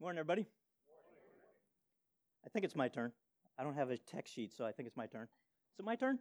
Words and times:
Morning, 0.00 0.20
everybody. 0.20 0.46
I 2.46 2.48
think 2.50 2.64
it's 2.64 2.76
my 2.76 2.86
turn. 2.86 3.10
I 3.58 3.64
don't 3.64 3.74
have 3.74 3.90
a 3.90 3.96
text 3.96 4.32
sheet, 4.32 4.52
so 4.56 4.64
I 4.64 4.70
think 4.70 4.86
it's 4.86 4.96
my 4.96 5.06
turn. 5.06 5.24
Is 5.24 5.80
it 5.80 5.84
my 5.84 5.96
turn? 5.96 6.20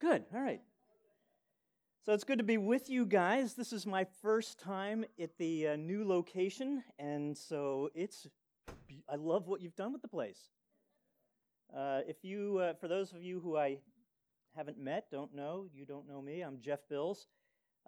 Good. 0.00 0.22
All 0.32 0.40
right. 0.40 0.60
So 2.04 2.12
it's 2.12 2.22
good 2.22 2.38
to 2.38 2.44
be 2.44 2.58
with 2.58 2.88
you 2.88 3.04
guys. 3.04 3.54
This 3.54 3.72
is 3.72 3.86
my 3.86 4.06
first 4.22 4.60
time 4.60 5.04
at 5.20 5.36
the 5.36 5.66
uh, 5.66 5.76
new 5.76 6.06
location, 6.06 6.84
and 6.96 7.36
so 7.36 7.90
it's. 7.92 8.28
I 9.08 9.16
love 9.16 9.48
what 9.48 9.60
you've 9.60 9.74
done 9.74 9.92
with 9.92 10.02
the 10.02 10.08
place. 10.08 10.38
Uh, 11.76 12.02
if 12.06 12.18
you, 12.22 12.58
uh, 12.58 12.74
for 12.74 12.86
those 12.86 13.12
of 13.12 13.20
you 13.20 13.40
who 13.40 13.56
I 13.56 13.78
haven't 14.54 14.78
met, 14.78 15.10
don't 15.10 15.34
know, 15.34 15.66
you 15.74 15.86
don't 15.86 16.06
know 16.06 16.22
me. 16.22 16.42
I'm 16.42 16.60
Jeff 16.60 16.88
Bills. 16.88 17.26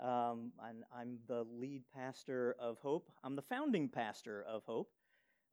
Um, 0.00 0.52
I'm, 0.62 0.84
I'm, 0.96 1.18
the 1.26 1.44
lead 1.58 1.82
pastor 1.94 2.54
of 2.60 2.78
Hope. 2.78 3.10
I'm 3.24 3.34
the 3.34 3.42
founding 3.42 3.88
pastor 3.88 4.44
of 4.48 4.62
Hope. 4.64 4.90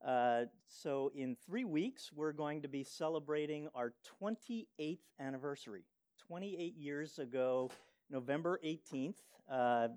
Uh, 0.06 0.44
so, 0.68 1.12
in 1.16 1.36
three 1.46 1.64
weeks, 1.64 2.12
we're 2.14 2.32
going 2.32 2.62
to 2.62 2.68
be 2.68 2.84
celebrating 2.84 3.68
our 3.74 3.94
28th 4.22 5.00
anniversary. 5.20 5.84
28 6.28 6.76
years 6.76 7.18
ago, 7.18 7.72
November 8.12 8.60
18th, 8.64 9.16
uh, 9.50 9.88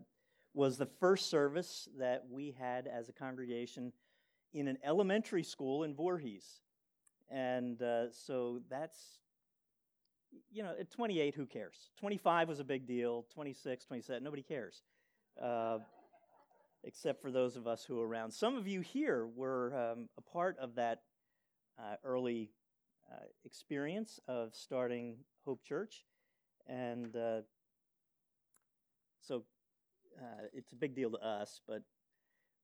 was 0.54 0.78
the 0.78 0.86
first 0.86 1.28
service 1.28 1.88
that 1.98 2.24
we 2.30 2.54
had 2.58 2.86
as 2.86 3.08
a 3.08 3.12
congregation 3.12 3.92
in 4.54 4.66
an 4.66 4.78
elementary 4.82 5.42
school 5.42 5.84
in 5.84 5.94
Voorhees. 5.94 6.62
And 7.30 7.82
uh, 7.82 8.10
so 8.10 8.60
that's 8.70 9.18
you 10.50 10.62
know, 10.62 10.74
at 10.78 10.90
28, 10.90 11.34
who 11.34 11.46
cares? 11.46 11.90
25 11.98 12.48
was 12.48 12.60
a 12.60 12.64
big 12.64 12.86
deal. 12.86 13.26
26, 13.34 13.84
27, 13.84 14.22
nobody 14.22 14.42
cares, 14.42 14.82
uh, 15.42 15.78
except 16.84 17.20
for 17.22 17.30
those 17.30 17.56
of 17.56 17.66
us 17.66 17.84
who 17.84 18.00
are 18.00 18.06
around. 18.06 18.30
Some 18.32 18.56
of 18.56 18.66
you 18.66 18.80
here 18.80 19.26
were 19.26 19.74
um, 19.74 20.08
a 20.16 20.22
part 20.22 20.58
of 20.58 20.74
that 20.76 21.02
uh, 21.78 21.96
early 22.04 22.50
uh, 23.12 23.24
experience 23.44 24.20
of 24.28 24.54
starting 24.54 25.16
Hope 25.44 25.64
Church, 25.64 26.04
and 26.66 27.14
uh, 27.16 27.40
so 29.20 29.44
uh, 30.20 30.46
it's 30.52 30.72
a 30.72 30.76
big 30.76 30.94
deal 30.94 31.10
to 31.10 31.18
us. 31.18 31.60
But 31.66 31.82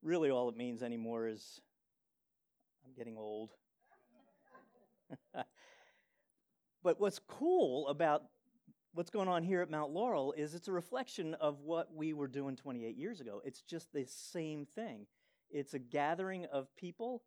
really, 0.03 0.31
all 0.31 0.49
it 0.49 0.57
means 0.57 0.83
anymore 0.83 1.29
is 1.29 1.61
I'm 2.87 2.93
getting 2.97 3.17
old. 3.17 3.51
But 6.85 7.01
what's 7.01 7.19
cool 7.19 7.89
about 7.89 8.25
what's 8.93 9.09
going 9.09 9.27
on 9.27 9.43
here 9.43 9.63
at 9.63 9.71
Mount 9.71 9.91
Laurel 9.91 10.35
is 10.37 10.55
it's 10.55 10.69
a 10.69 10.73
reflection 10.73 11.33
of 11.35 11.63
what 11.63 11.93
we 11.95 12.13
were 12.13 12.29
doing 12.29 12.57
28 12.57 12.95
years 12.97 13.21
ago. 13.21 13.41
It's 13.43 13.63
just 13.63 13.93
the 13.93 14.05
same 14.07 14.67
thing. 14.67 15.07
It's 15.51 15.73
a 15.73 15.79
gathering 15.79 16.45
of 16.53 16.69
people 16.77 17.23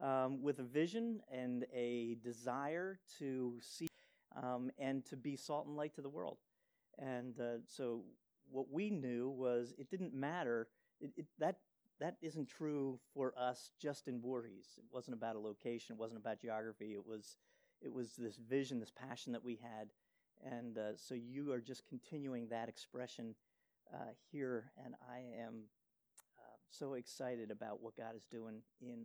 um, 0.00 0.42
with 0.42 0.60
a 0.60 0.64
vision 0.64 1.20
and 1.30 1.66
a 1.74 2.16
desire 2.24 2.98
to 3.18 3.58
see 3.60 3.86
um, 4.42 4.70
and 4.78 5.04
to 5.04 5.16
be 5.16 5.36
salt 5.36 5.66
and 5.66 5.76
light 5.76 5.94
to 5.96 6.00
the 6.00 6.08
world. 6.08 6.38
And 6.98 7.38
uh, 7.38 7.58
so, 7.66 8.04
what 8.50 8.70
we 8.70 8.88
knew 8.90 9.28
was 9.28 9.74
it 9.78 9.90
didn't 9.90 10.14
matter. 10.14 10.68
It, 11.00 11.10
it, 11.16 11.26
that 11.38 11.56
that 12.00 12.16
isn't 12.22 12.48
true 12.48 12.98
for 13.14 13.34
us 13.38 13.70
just 13.80 14.08
in 14.08 14.20
Voorhees. 14.20 14.66
It 14.78 14.84
wasn't 14.90 15.16
about 15.16 15.36
a 15.36 15.38
location. 15.38 15.94
It 15.94 16.00
wasn't 16.00 16.20
about 16.20 16.40
geography. 16.40 16.92
It 16.92 17.06
was 17.06 17.36
it 17.84 17.92
was 17.92 18.12
this 18.16 18.36
vision, 18.36 18.80
this 18.80 18.92
passion 18.92 19.32
that 19.32 19.44
we 19.44 19.58
had. 19.62 19.88
And 20.44 20.78
uh, 20.78 20.96
so 20.96 21.14
you 21.14 21.52
are 21.52 21.60
just 21.60 21.86
continuing 21.88 22.48
that 22.48 22.68
expression 22.68 23.34
uh, 23.92 24.12
here, 24.30 24.72
and 24.84 24.94
I 25.08 25.18
am 25.40 25.64
uh, 26.38 26.56
so 26.70 26.94
excited 26.94 27.50
about 27.50 27.82
what 27.82 27.96
God 27.96 28.16
is 28.16 28.24
doing 28.24 28.62
in 28.80 29.04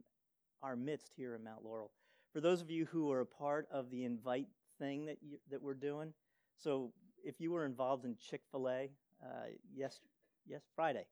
our 0.64 0.76
midst 0.76 1.12
here 1.16 1.36
in 1.36 1.44
Mount 1.44 1.64
Laurel. 1.64 1.92
For 2.34 2.42
those 2.42 2.62
of 2.62 2.72
you 2.72 2.86
who 2.86 3.12
are 3.12 3.22
a 3.22 3.26
part 3.26 3.68
of 3.72 3.92
the 3.92 4.04
invite 4.04 4.48
thing 4.80 5.06
that 5.06 5.18
you, 5.22 5.38
that 5.52 5.62
we're 5.62 5.74
doing, 5.74 6.14
so 6.56 6.92
if 7.24 7.40
you 7.40 7.52
were 7.52 7.66
involved 7.66 8.06
in 8.06 8.16
Chick 8.16 8.42
Fil 8.52 8.70
A, 8.70 8.90
uh, 9.24 9.48
yes, 9.76 10.00
yes, 10.48 10.62
Friday. 10.76 11.06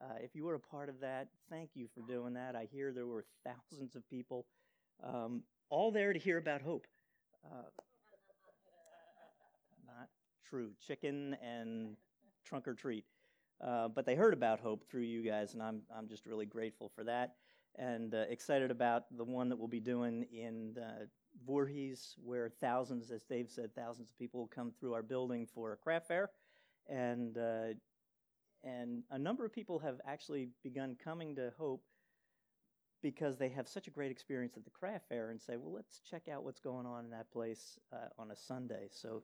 Uh, 0.00 0.14
if 0.22 0.34
you 0.34 0.44
were 0.44 0.54
a 0.54 0.60
part 0.60 0.88
of 0.88 1.00
that, 1.00 1.28
thank 1.50 1.70
you 1.74 1.88
for 1.94 2.02
doing 2.02 2.34
that. 2.34 2.54
I 2.54 2.68
hear 2.70 2.92
there 2.92 3.06
were 3.06 3.24
thousands 3.44 3.96
of 3.96 4.08
people. 4.08 4.46
Um, 5.02 5.42
all 5.70 5.90
there 5.90 6.12
to 6.12 6.18
hear 6.18 6.38
about 6.38 6.62
hope. 6.62 6.86
Uh, 7.44 7.62
not 9.86 10.08
true. 10.48 10.70
Chicken 10.86 11.36
and 11.42 11.96
trunk 12.44 12.66
or 12.68 12.74
treat. 12.74 13.04
Uh, 13.60 13.88
but 13.88 14.06
they 14.06 14.14
heard 14.14 14.32
about 14.32 14.60
hope 14.60 14.84
through 14.88 15.02
you 15.02 15.22
guys, 15.22 15.54
and 15.54 15.62
I'm, 15.62 15.82
I'm 15.96 16.08
just 16.08 16.26
really 16.26 16.46
grateful 16.46 16.90
for 16.94 17.04
that 17.04 17.34
and 17.78 18.14
uh, 18.14 18.24
excited 18.28 18.70
about 18.70 19.04
the 19.16 19.24
one 19.24 19.48
that 19.48 19.56
we'll 19.56 19.68
be 19.68 19.80
doing 19.80 20.26
in 20.32 20.76
uh, 20.78 21.04
Voorhees, 21.46 22.16
where 22.22 22.50
thousands, 22.60 23.10
as 23.10 23.22
Dave 23.22 23.48
said, 23.48 23.74
thousands 23.74 24.10
of 24.10 24.18
people 24.18 24.50
come 24.52 24.72
through 24.78 24.94
our 24.94 25.02
building 25.02 25.46
for 25.46 25.72
a 25.72 25.76
craft 25.76 26.08
fair. 26.08 26.30
And, 26.88 27.38
uh, 27.38 27.74
and 28.64 29.04
a 29.10 29.18
number 29.18 29.44
of 29.44 29.52
people 29.52 29.78
have 29.78 30.00
actually 30.06 30.48
begun 30.64 30.96
coming 31.02 31.36
to 31.36 31.52
Hope 31.56 31.82
because 33.02 33.36
they 33.36 33.48
have 33.48 33.68
such 33.68 33.86
a 33.86 33.90
great 33.90 34.10
experience 34.10 34.56
at 34.56 34.64
the 34.64 34.70
craft 34.70 35.08
fair 35.08 35.30
and 35.30 35.40
say, 35.40 35.56
well, 35.56 35.72
let's 35.72 36.00
check 36.00 36.28
out 36.28 36.44
what's 36.44 36.60
going 36.60 36.86
on 36.86 37.04
in 37.04 37.10
that 37.10 37.30
place 37.30 37.78
uh, 37.92 38.08
on 38.18 38.30
a 38.30 38.36
Sunday. 38.36 38.88
So 38.90 39.22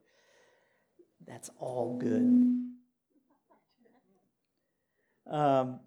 that's 1.27 1.51
all 1.59 1.97
good. 1.99 2.55
Um, 5.31 5.81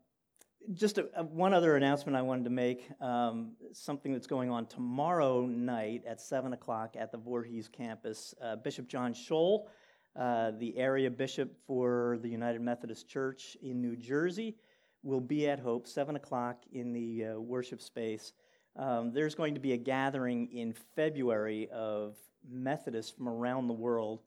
just 0.73 0.97
a, 0.97 1.07
a, 1.15 1.23
one 1.23 1.53
other 1.53 1.75
announcement 1.75 2.17
I 2.17 2.21
wanted 2.21 2.45
to 2.45 2.49
make 2.49 2.89
um, 2.99 3.51
something 3.71 4.11
that's 4.11 4.27
going 4.27 4.49
on 4.49 4.65
tomorrow 4.65 5.45
night 5.45 6.03
at 6.07 6.19
7 6.19 6.53
o'clock 6.53 6.95
at 6.97 7.11
the 7.11 7.17
Voorhees 7.17 7.69
campus. 7.69 8.33
Uh, 8.41 8.55
bishop 8.57 8.87
John 8.87 9.13
Schol, 9.13 9.69
uh, 10.15 10.51
the 10.57 10.77
area 10.77 11.09
bishop 11.09 11.55
for 11.65 12.17
the 12.21 12.29
United 12.29 12.61
Methodist 12.61 13.07
Church 13.07 13.55
in 13.61 13.81
New 13.81 13.95
Jersey, 13.95 14.55
will 15.03 15.21
be 15.21 15.47
at 15.47 15.59
Hope, 15.59 15.87
7 15.87 16.15
o'clock 16.15 16.63
in 16.71 16.93
the 16.93 17.25
uh, 17.25 17.39
worship 17.39 17.81
space. 17.81 18.33
Um, 18.75 19.11
there's 19.11 19.35
going 19.35 19.53
to 19.55 19.59
be 19.59 19.73
a 19.73 19.77
gathering 19.77 20.51
in 20.51 20.73
February 20.95 21.67
of 21.69 22.15
Methodists 22.47 23.11
from 23.11 23.27
around 23.27 23.67
the 23.67 23.73
world. 23.73 24.21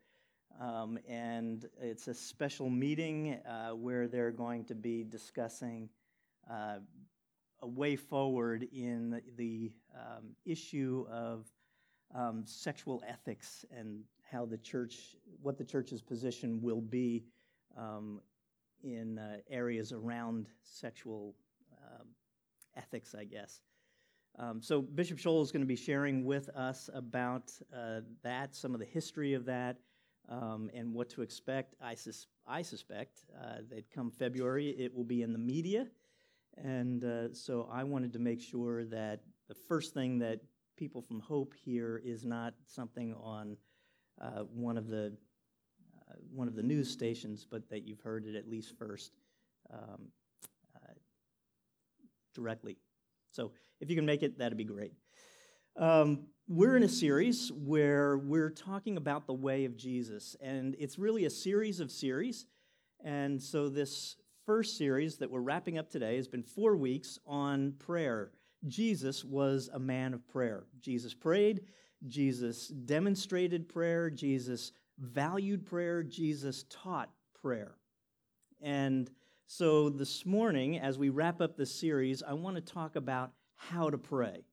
Um, 0.60 0.98
and 1.08 1.66
it's 1.80 2.08
a 2.08 2.14
special 2.14 2.68
meeting 2.68 3.38
uh, 3.48 3.70
where 3.70 4.08
they're 4.08 4.32
going 4.32 4.64
to 4.66 4.74
be 4.74 5.04
discussing 5.04 5.88
uh, 6.50 6.78
a 7.62 7.66
way 7.66 7.96
forward 7.96 8.66
in 8.72 9.10
the, 9.10 9.22
the 9.36 9.72
um, 9.94 10.30
issue 10.44 11.06
of 11.10 11.46
um, 12.14 12.42
sexual 12.44 13.02
ethics 13.06 13.64
and 13.74 14.02
how 14.30 14.44
the 14.44 14.58
church, 14.58 15.16
what 15.42 15.56
the 15.56 15.64
church's 15.64 16.02
position 16.02 16.60
will 16.60 16.80
be 16.80 17.24
um, 17.78 18.20
in 18.82 19.18
uh, 19.18 19.36
areas 19.48 19.92
around 19.92 20.48
sexual 20.62 21.34
um, 21.82 22.06
ethics, 22.76 23.14
I 23.14 23.24
guess. 23.24 23.60
Um, 24.38 24.62
so 24.62 24.80
Bishop 24.80 25.18
Schol 25.18 25.42
is 25.42 25.50
going 25.50 25.62
to 25.62 25.66
be 25.66 25.76
sharing 25.76 26.24
with 26.24 26.48
us 26.50 26.88
about 26.94 27.52
uh, 27.76 28.00
that, 28.22 28.54
some 28.54 28.74
of 28.74 28.80
the 28.80 28.86
history 28.86 29.34
of 29.34 29.44
that, 29.46 29.78
um, 30.28 30.70
and 30.72 30.94
what 30.94 31.08
to 31.10 31.22
expect. 31.22 31.74
I, 31.82 31.94
sus- 31.94 32.28
I 32.46 32.62
suspect 32.62 33.24
uh, 33.38 33.58
that 33.70 33.90
come 33.90 34.10
February 34.10 34.70
it 34.70 34.94
will 34.94 35.04
be 35.04 35.22
in 35.22 35.32
the 35.32 35.38
media, 35.38 35.88
and 36.56 37.04
uh, 37.04 37.34
so 37.34 37.68
I 37.70 37.84
wanted 37.84 38.12
to 38.12 38.18
make 38.18 38.40
sure 38.40 38.84
that 38.84 39.20
the 39.48 39.54
first 39.54 39.94
thing 39.94 40.18
that 40.20 40.40
people 40.76 41.02
from 41.02 41.20
Hope 41.20 41.52
hear 41.54 42.00
is 42.04 42.24
not 42.24 42.54
something 42.64 43.14
on 43.14 43.56
uh, 44.20 44.44
one 44.54 44.78
of 44.78 44.86
the 44.86 45.12
one 46.32 46.48
of 46.48 46.54
the 46.54 46.62
news 46.62 46.90
stations, 46.90 47.46
but 47.48 47.68
that 47.70 47.86
you've 47.86 48.00
heard 48.00 48.26
it 48.26 48.34
at 48.36 48.48
least 48.48 48.76
first 48.78 49.12
um, 49.72 50.08
uh, 50.76 50.92
directly. 52.34 52.76
So 53.30 53.52
if 53.80 53.90
you 53.90 53.96
can 53.96 54.06
make 54.06 54.22
it, 54.22 54.38
that'd 54.38 54.58
be 54.58 54.64
great. 54.64 54.92
Um, 55.76 56.26
we're 56.48 56.76
in 56.76 56.82
a 56.82 56.88
series 56.88 57.52
where 57.52 58.18
we're 58.18 58.50
talking 58.50 58.96
about 58.96 59.26
the 59.26 59.32
way 59.32 59.64
of 59.64 59.76
Jesus, 59.76 60.36
and 60.40 60.74
it's 60.78 60.98
really 60.98 61.24
a 61.24 61.30
series 61.30 61.78
of 61.78 61.90
series. 61.90 62.46
And 63.04 63.40
so 63.40 63.68
this 63.68 64.16
first 64.46 64.76
series 64.76 65.16
that 65.18 65.30
we're 65.30 65.40
wrapping 65.40 65.78
up 65.78 65.88
today 65.88 66.16
has 66.16 66.26
been 66.26 66.42
four 66.42 66.76
weeks 66.76 67.18
on 67.24 67.74
prayer. 67.78 68.32
Jesus 68.66 69.24
was 69.24 69.70
a 69.72 69.78
man 69.78 70.12
of 70.12 70.26
prayer. 70.28 70.64
Jesus 70.80 71.14
prayed, 71.14 71.62
Jesus 72.06 72.68
demonstrated 72.68 73.68
prayer, 73.68 74.10
Jesus 74.10 74.72
valued 75.00 75.66
prayer, 75.66 76.02
Jesus 76.02 76.64
taught 76.68 77.10
prayer. 77.40 77.74
And 78.60 79.10
so 79.46 79.88
this 79.88 80.24
morning, 80.26 80.78
as 80.78 80.98
we 80.98 81.08
wrap 81.08 81.40
up 81.40 81.56
this 81.56 81.74
series, 81.74 82.22
I 82.22 82.34
want 82.34 82.56
to 82.56 82.62
talk 82.62 82.96
about 82.96 83.32
how 83.56 83.90
to 83.90 83.98
pray. 83.98 84.44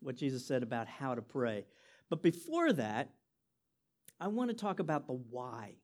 What 0.00 0.16
Jesus 0.16 0.46
said 0.46 0.62
about 0.62 0.86
how 0.86 1.14
to 1.14 1.22
pray. 1.22 1.64
But 2.10 2.22
before 2.22 2.72
that, 2.74 3.10
I 4.20 4.28
want 4.28 4.50
to 4.50 4.56
talk 4.56 4.78
about 4.78 5.06
the 5.06 5.14
why. 5.14 5.74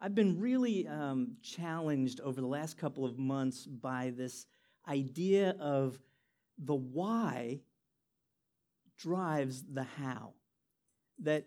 I've 0.00 0.14
been 0.14 0.40
really 0.40 0.86
um, 0.86 1.36
challenged 1.42 2.20
over 2.20 2.40
the 2.40 2.46
last 2.46 2.78
couple 2.78 3.04
of 3.04 3.18
months 3.18 3.66
by 3.66 4.12
this 4.16 4.46
idea 4.88 5.56
of 5.58 5.98
the 6.56 6.74
why 6.74 7.60
drives 8.96 9.64
the 9.64 9.82
how. 9.82 10.34
That 11.20 11.46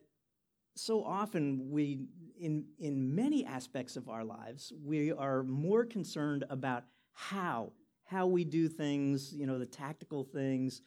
so 0.76 1.04
often 1.04 1.70
we, 1.70 2.08
in, 2.40 2.66
in 2.80 3.14
many 3.14 3.46
aspects 3.46 3.98
of 3.98 4.10
our 4.10 4.24
lives, 4.24 4.72
we 4.84 5.12
are 5.12 5.44
more 5.44 5.86
concerned 5.86 6.46
about 6.50 6.86
how, 7.14 7.72
how 8.06 8.28
we 8.28 8.44
do 8.44 8.68
things, 8.68 9.34
you 9.34 9.46
know, 9.46 9.60
the 9.60 9.66
tactical 9.66 10.24
things, 10.24 10.82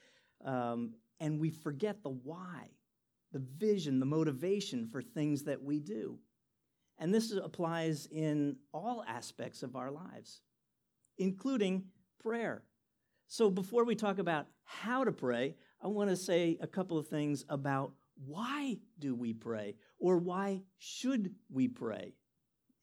um, 0.44 0.94
and 1.20 1.38
we 1.38 1.50
forget 1.50 2.02
the 2.02 2.10
why, 2.10 2.68
the 3.32 3.42
vision, 3.56 4.00
the 4.00 4.06
motivation 4.06 4.86
for 4.86 5.02
things 5.02 5.42
that 5.44 5.62
we 5.62 5.78
do. 5.78 6.18
And 6.98 7.12
this 7.12 7.32
applies 7.32 8.06
in 8.06 8.56
all 8.72 9.04
aspects 9.06 9.62
of 9.62 9.76
our 9.76 9.90
lives, 9.90 10.40
including 11.18 11.84
prayer. 12.22 12.62
So 13.26 13.50
before 13.50 13.84
we 13.84 13.94
talk 13.94 14.18
about 14.18 14.46
how 14.64 15.04
to 15.04 15.12
pray, 15.12 15.56
I 15.82 15.88
want 15.88 16.10
to 16.10 16.16
say 16.16 16.56
a 16.60 16.66
couple 16.66 16.98
of 16.98 17.08
things 17.08 17.44
about 17.48 17.92
why 18.26 18.78
do 18.98 19.14
we 19.14 19.32
pray 19.32 19.74
or 19.98 20.18
why 20.18 20.62
should 20.78 21.34
we 21.50 21.68
pray? 21.68 22.14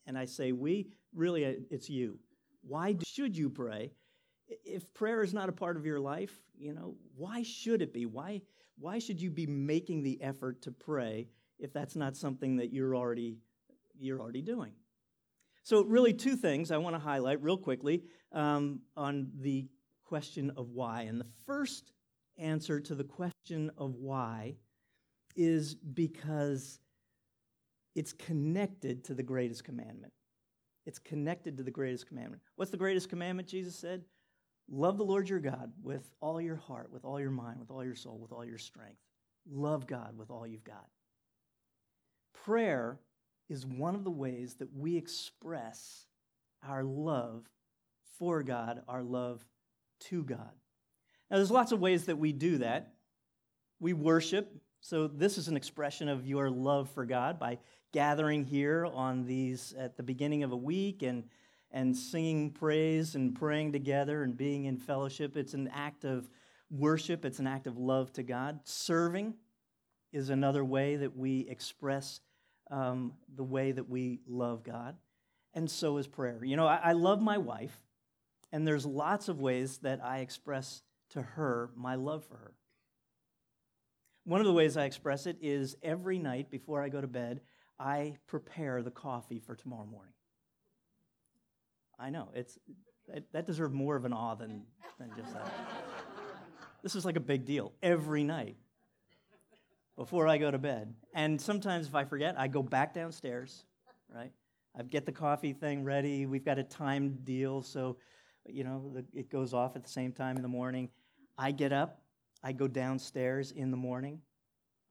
And 0.05 0.17
I 0.17 0.25
say 0.25 0.51
we, 0.51 0.87
really, 1.13 1.45
uh, 1.45 1.53
it's 1.69 1.89
you. 1.89 2.19
Why 2.61 2.95
should 3.03 3.37
you 3.37 3.49
pray? 3.49 3.93
If 4.65 4.93
prayer 4.93 5.23
is 5.23 5.33
not 5.33 5.49
a 5.49 5.53
part 5.53 5.77
of 5.77 5.85
your 5.85 5.99
life, 5.99 6.33
you 6.57 6.73
know, 6.73 6.95
why 7.15 7.43
should 7.43 7.81
it 7.81 7.93
be? 7.93 8.05
Why, 8.05 8.41
why 8.77 8.99
should 8.99 9.21
you 9.21 9.31
be 9.31 9.45
making 9.45 10.03
the 10.03 10.21
effort 10.21 10.61
to 10.63 10.71
pray 10.71 11.27
if 11.59 11.71
that's 11.71 11.95
not 11.95 12.17
something 12.17 12.57
that 12.57 12.73
you're 12.73 12.95
already, 12.95 13.37
you're 13.97 14.19
already 14.19 14.41
doing? 14.41 14.73
So, 15.63 15.83
really, 15.83 16.13
two 16.13 16.35
things 16.35 16.71
I 16.71 16.77
want 16.77 16.95
to 16.95 16.99
highlight 16.99 17.41
real 17.41 17.57
quickly 17.57 18.03
um, 18.31 18.81
on 18.97 19.29
the 19.39 19.67
question 20.03 20.51
of 20.57 20.69
why. 20.71 21.03
And 21.03 21.21
the 21.21 21.27
first 21.45 21.93
answer 22.37 22.79
to 22.79 22.95
the 22.95 23.03
question 23.03 23.69
of 23.77 23.95
why 23.95 24.55
is 25.35 25.75
because 25.75 26.79
it's 27.95 28.13
connected 28.13 29.03
to 29.05 29.13
the 29.13 29.23
greatest 29.23 29.63
commandment. 29.63 30.13
It's 30.85 30.99
connected 30.99 31.57
to 31.57 31.63
the 31.63 31.71
greatest 31.71 32.07
commandment. 32.07 32.41
What's 32.55 32.71
the 32.71 32.77
greatest 32.77 33.09
commandment, 33.09 33.47
Jesus 33.47 33.75
said? 33.75 34.03
Love 34.69 34.97
the 34.97 35.03
Lord 35.03 35.29
your 35.29 35.39
God 35.39 35.71
with 35.83 36.09
all 36.21 36.39
your 36.39 36.55
heart, 36.55 36.91
with 36.91 37.03
all 37.03 37.19
your 37.19 37.31
mind, 37.31 37.59
with 37.59 37.69
all 37.69 37.83
your 37.83 37.95
soul, 37.95 38.17
with 38.19 38.31
all 38.31 38.45
your 38.45 38.57
strength. 38.57 38.99
Love 39.49 39.85
God 39.85 40.17
with 40.17 40.31
all 40.31 40.47
you've 40.47 40.63
got. 40.63 40.87
Prayer 42.33 42.99
is 43.49 43.65
one 43.65 43.95
of 43.95 44.03
the 44.03 44.11
ways 44.11 44.55
that 44.55 44.73
we 44.73 44.95
express 44.95 46.05
our 46.67 46.83
love 46.83 47.49
for 48.17 48.43
God, 48.43 48.81
our 48.87 49.03
love 49.03 49.45
to 49.99 50.23
God. 50.23 50.51
Now, 51.29 51.37
there's 51.37 51.51
lots 51.51 51.71
of 51.71 51.79
ways 51.79 52.05
that 52.05 52.17
we 52.17 52.33
do 52.33 52.59
that. 52.59 52.93
We 53.79 53.93
worship, 53.93 54.53
so 54.81 55.07
this 55.07 55.37
is 55.37 55.47
an 55.47 55.55
expression 55.55 56.09
of 56.09 56.25
your 56.25 56.49
love 56.49 56.89
for 56.89 57.05
God 57.05 57.39
by 57.39 57.59
gathering 57.93 58.43
here 58.43 58.85
on 58.85 59.25
these 59.25 59.73
at 59.77 59.95
the 59.95 60.03
beginning 60.03 60.43
of 60.43 60.51
a 60.51 60.57
week 60.57 61.03
and 61.03 61.23
and 61.73 61.95
singing 61.95 62.51
praise 62.51 63.15
and 63.15 63.33
praying 63.33 63.71
together 63.71 64.23
and 64.23 64.35
being 64.35 64.65
in 64.65 64.77
fellowship. 64.77 65.37
It's 65.37 65.53
an 65.53 65.69
act 65.73 66.03
of 66.03 66.29
worship, 66.69 67.25
it's 67.25 67.39
an 67.39 67.47
act 67.47 67.67
of 67.67 67.77
love 67.77 68.11
to 68.13 68.23
God. 68.23 68.59
Serving 68.63 69.35
is 70.11 70.29
another 70.29 70.65
way 70.65 70.97
that 70.97 71.15
we 71.15 71.47
express 71.47 72.19
um, 72.69 73.13
the 73.35 73.43
way 73.43 73.71
that 73.71 73.89
we 73.89 74.19
love 74.27 74.63
God. 74.63 74.95
And 75.53 75.69
so 75.69 75.97
is 75.97 76.07
prayer. 76.07 76.43
You 76.43 76.55
know, 76.55 76.67
I, 76.67 76.79
I 76.83 76.91
love 76.93 77.21
my 77.21 77.37
wife, 77.37 77.77
and 78.51 78.65
there's 78.65 78.85
lots 78.85 79.27
of 79.27 79.39
ways 79.39 79.79
that 79.79 80.03
I 80.03 80.19
express 80.19 80.81
to 81.11 81.21
her 81.21 81.69
my 81.75 81.95
love 81.95 82.23
for 82.25 82.37
her. 82.37 82.53
One 84.23 84.39
of 84.39 84.45
the 84.45 84.53
ways 84.53 84.77
I 84.77 84.85
express 84.85 85.25
it 85.25 85.37
is 85.41 85.75
every 85.81 86.19
night 86.19 86.51
before 86.51 86.81
I 86.81 86.89
go 86.89 87.01
to 87.01 87.07
bed, 87.07 87.41
I 87.79 88.17
prepare 88.27 88.83
the 88.83 88.91
coffee 88.91 89.39
for 89.39 89.55
tomorrow 89.55 89.85
morning. 89.85 90.13
I 91.99 92.09
know, 92.09 92.29
it's, 92.33 92.57
it, 93.13 93.25
that 93.33 93.45
deserves 93.45 93.73
more 93.73 93.95
of 93.95 94.05
an 94.05 94.13
awe 94.13 94.35
than, 94.35 94.63
than 94.99 95.11
just 95.17 95.33
that. 95.33 95.51
this 96.83 96.95
is 96.95 97.05
like 97.05 97.15
a 97.15 97.21
big 97.21 97.45
deal 97.45 97.73
every 97.81 98.23
night 98.23 98.57
before 99.95 100.27
I 100.27 100.37
go 100.37 100.49
to 100.49 100.57
bed. 100.57 100.93
And 101.13 101.39
sometimes 101.39 101.87
if 101.87 101.95
I 101.95 102.05
forget, 102.05 102.35
I 102.37 102.47
go 102.47 102.63
back 102.63 102.93
downstairs, 102.93 103.65
right? 104.13 104.31
I 104.77 104.83
get 104.83 105.05
the 105.05 105.11
coffee 105.11 105.53
thing 105.53 105.83
ready. 105.83 106.25
We've 106.25 106.45
got 106.45 106.57
a 106.57 106.63
timed 106.63 107.25
deal, 107.25 107.61
so 107.61 107.97
you 108.47 108.63
know 108.63 108.91
the, 108.93 109.05
it 109.13 109.29
goes 109.29 109.53
off 109.53 109.75
at 109.75 109.83
the 109.83 109.89
same 109.89 110.11
time 110.11 110.37
in 110.37 110.41
the 110.41 110.47
morning. 110.47 110.89
I 111.37 111.51
get 111.51 111.73
up, 111.73 112.00
I 112.43 112.51
go 112.51 112.67
downstairs 112.67 113.51
in 113.51 113.71
the 113.71 113.77
morning, 113.77 114.21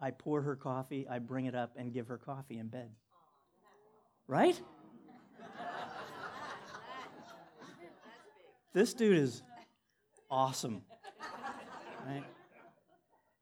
I 0.01 0.11
pour 0.11 0.43
her 0.43 0.57
coffee, 0.57 1.07
I 1.09 1.19
bring 1.19 1.47
it 1.47 1.55
up 1.55 1.75
and 1.77 1.93
give 1.93 2.09
her 2.09 2.19
coffee 2.19 2.59
in 2.59 2.69
bed. 2.69 2.91
Right? 4.27 4.61
this 8.73 8.95
dude 8.95 9.19
is 9.19 9.43
awesome. 10.31 10.83
Right? 12.07 12.25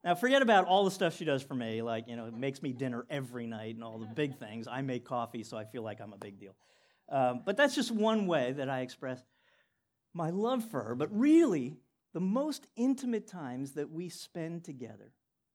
Now, 0.05 0.14
forget 0.14 0.43
about 0.43 0.66
all 0.66 0.84
the 0.84 0.90
stuff 0.90 1.16
she 1.16 1.25
does 1.25 1.43
for 1.43 1.54
me, 1.54 1.82
like, 1.82 2.08
you 2.08 2.16
know, 2.16 2.31
makes 2.31 2.62
me 2.62 2.72
dinner 2.72 3.04
every 3.11 3.46
night 3.46 3.75
and 3.75 3.84
all 3.84 3.99
the 3.99 4.06
big 4.06 4.38
things. 4.38 4.66
I 4.66 4.81
make 4.81 5.04
coffee, 5.04 5.43
so 5.43 5.56
I 5.56 5.64
feel 5.64 5.82
like 5.82 6.00
I'm 6.00 6.12
a 6.12 6.19
big 6.19 6.40
deal. 6.40 6.54
Um, 7.11 7.43
but 7.44 7.56
that's 7.56 7.75
just 7.75 7.90
one 7.90 8.26
way 8.26 8.52
that 8.52 8.69
I 8.69 8.81
express 8.81 9.22
my 10.14 10.31
love 10.31 10.64
for 10.70 10.82
her. 10.82 10.94
But 10.94 11.08
really, 11.12 11.76
the 12.18 12.24
most 12.24 12.66
intimate 12.74 13.28
times 13.28 13.74
that 13.74 13.92
we 13.92 14.08
spend 14.08 14.64
together 14.64 15.12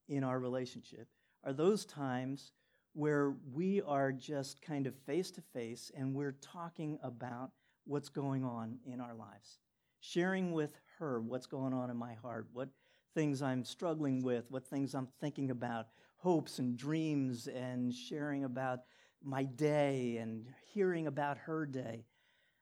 in 0.07 0.23
our 0.23 0.39
relationship 0.39 1.09
are 1.43 1.51
those 1.51 1.83
times 1.85 2.53
where 2.93 3.33
we 3.51 3.81
are 3.81 4.13
just 4.13 4.61
kind 4.61 4.87
of 4.87 4.95
face 4.95 5.29
to 5.29 5.41
face 5.41 5.91
and 5.93 6.15
we're 6.15 6.37
talking 6.39 6.97
about 7.03 7.51
what's 7.83 8.07
going 8.07 8.45
on 8.45 8.77
in 8.85 9.01
our 9.01 9.13
lives. 9.13 9.59
Sharing 9.99 10.53
with 10.53 10.73
her 10.99 11.19
what's 11.19 11.47
going 11.47 11.73
on 11.73 11.89
in 11.89 11.97
my 11.97 12.13
heart, 12.13 12.47
what 12.53 12.69
things 13.13 13.41
I'm 13.41 13.65
struggling 13.65 14.23
with, 14.23 14.45
what 14.49 14.65
things 14.65 14.95
I'm 14.95 15.09
thinking 15.19 15.51
about, 15.51 15.87
hopes 16.15 16.59
and 16.59 16.77
dreams, 16.77 17.47
and 17.47 17.93
sharing 17.93 18.45
about 18.45 18.83
my 19.21 19.43
day 19.43 20.15
and 20.15 20.45
hearing 20.73 21.07
about 21.07 21.39
her 21.39 21.65
day. 21.65 22.05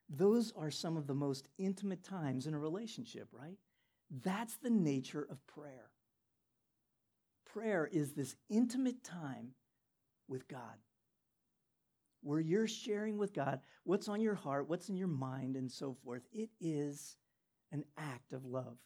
Those 0.10 0.52
are 0.58 0.72
some 0.72 0.98
of 0.98 1.06
the 1.06 1.14
most 1.14 1.50
intimate 1.60 2.04
times 2.04 2.48
in 2.48 2.56
a 2.56 2.60
relationship, 2.60 3.28
right? 3.32 3.60
That's 4.24 4.58
the 4.58 4.70
nature 4.70 5.26
of 5.30 5.46
prayer. 5.48 5.90
Prayer 7.46 7.90
is 7.92 8.14
this 8.14 8.36
intimate 8.50 9.04
time 9.04 9.52
with 10.28 10.48
God 10.48 10.78
where 12.22 12.40
you're 12.40 12.68
sharing 12.68 13.18
with 13.18 13.34
God 13.34 13.62
what's 13.84 14.08
on 14.08 14.22
your 14.22 14.36
heart, 14.36 14.70
what's 14.70 14.90
in 14.90 14.98
your 14.98 15.08
mind, 15.08 15.56
and 15.56 15.72
so 15.72 15.96
forth. 16.04 16.22
It 16.32 16.50
is 16.60 17.16
an 17.72 17.84
act 17.98 18.34
of 18.34 18.46
love. 18.46 18.78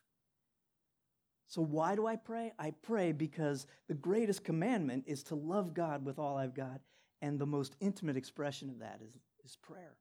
So, 1.47 1.61
why 1.61 1.95
do 1.95 2.07
I 2.07 2.15
pray? 2.15 2.53
I 2.57 2.71
pray 2.81 3.11
because 3.11 3.67
the 3.87 3.93
greatest 3.93 4.43
commandment 4.43 5.03
is 5.07 5.23
to 5.23 5.35
love 5.35 5.73
God 5.73 6.05
with 6.05 6.17
all 6.17 6.37
I've 6.37 6.55
got, 6.55 6.81
and 7.21 7.39
the 7.39 7.45
most 7.45 7.75
intimate 7.79 8.17
expression 8.17 8.69
of 8.69 8.79
that 8.79 8.99
is, 9.01 9.13
is 9.43 9.57
prayer. 9.61 9.95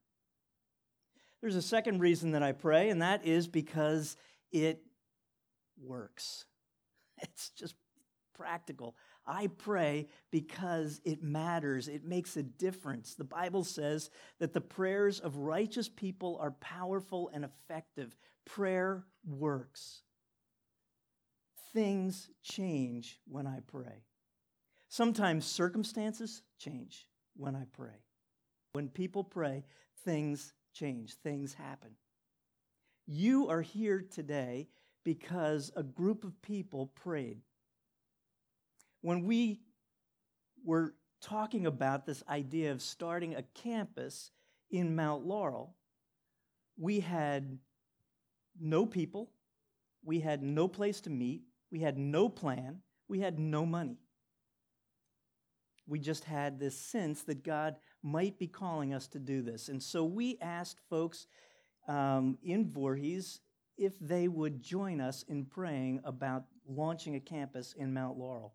There's 1.41 1.55
a 1.55 1.61
second 1.61 1.99
reason 1.99 2.31
that 2.31 2.41
I 2.41 2.51
pray, 2.51 2.89
and 2.89 3.01
that 3.01 3.25
is 3.25 3.47
because 3.47 4.17
it 4.51 4.81
works. 5.81 6.45
It's 7.21 7.49
just 7.51 7.75
practical. 8.35 8.97
I 9.25 9.47
pray 9.47 10.07
because 10.31 11.01
it 11.05 11.23
matters, 11.23 11.87
it 11.87 12.03
makes 12.03 12.37
a 12.37 12.43
difference. 12.43 13.15
The 13.15 13.23
Bible 13.23 13.63
says 13.63 14.09
that 14.39 14.53
the 14.53 14.61
prayers 14.61 15.19
of 15.19 15.37
righteous 15.37 15.89
people 15.89 16.37
are 16.41 16.51
powerful 16.51 17.31
and 17.33 17.45
effective. 17.45 18.15
Prayer 18.45 19.05
works. 19.25 20.01
Things 21.73 22.29
change 22.43 23.19
when 23.27 23.47
I 23.47 23.61
pray. 23.65 24.03
Sometimes 24.89 25.45
circumstances 25.45 26.43
change 26.59 27.07
when 27.35 27.55
I 27.55 27.65
pray. 27.73 28.03
When 28.73 28.89
people 28.89 29.23
pray, 29.23 29.63
things 30.03 30.53
change, 30.73 31.15
things 31.15 31.53
happen. 31.53 31.91
You 33.07 33.49
are 33.49 33.61
here 33.61 34.03
today 34.09 34.67
because 35.05 35.71
a 35.77 35.83
group 35.83 36.25
of 36.25 36.41
people 36.41 36.87
prayed. 36.87 37.37
When 39.01 39.23
we 39.23 39.61
were 40.65 40.95
talking 41.21 41.67
about 41.67 42.05
this 42.05 42.23
idea 42.27 42.71
of 42.71 42.81
starting 42.81 43.35
a 43.35 43.43
campus 43.53 44.31
in 44.71 44.95
Mount 44.95 45.25
Laurel, 45.25 45.75
we 46.77 46.99
had 46.99 47.59
no 48.59 48.85
people, 48.85 49.29
we 50.03 50.19
had 50.19 50.43
no 50.43 50.67
place 50.67 50.99
to 51.01 51.09
meet, 51.09 51.43
we 51.71 51.79
had 51.79 51.97
no 51.97 52.27
plan, 52.27 52.81
we 53.07 53.19
had 53.19 53.39
no 53.39 53.65
money. 53.65 53.99
We 55.87 55.99
just 55.99 56.23
had 56.23 56.59
this 56.59 56.75
sense 56.75 57.21
that 57.23 57.43
God 57.43 57.75
might 58.01 58.39
be 58.39 58.47
calling 58.47 58.91
us 58.91 59.07
to 59.09 59.19
do 59.19 59.43
this. 59.43 59.69
And 59.69 59.81
so 59.81 60.03
we 60.03 60.39
asked 60.41 60.79
folks 60.89 61.27
um, 61.87 62.39
in 62.43 62.71
Voorhees 62.71 63.39
if 63.77 63.99
they 63.99 64.27
would 64.27 64.61
join 64.61 65.01
us 65.01 65.23
in 65.27 65.45
praying 65.45 66.01
about 66.03 66.45
launching 66.67 67.15
a 67.15 67.19
campus 67.19 67.73
in 67.77 67.93
Mount 67.93 68.17
Laurel. 68.17 68.53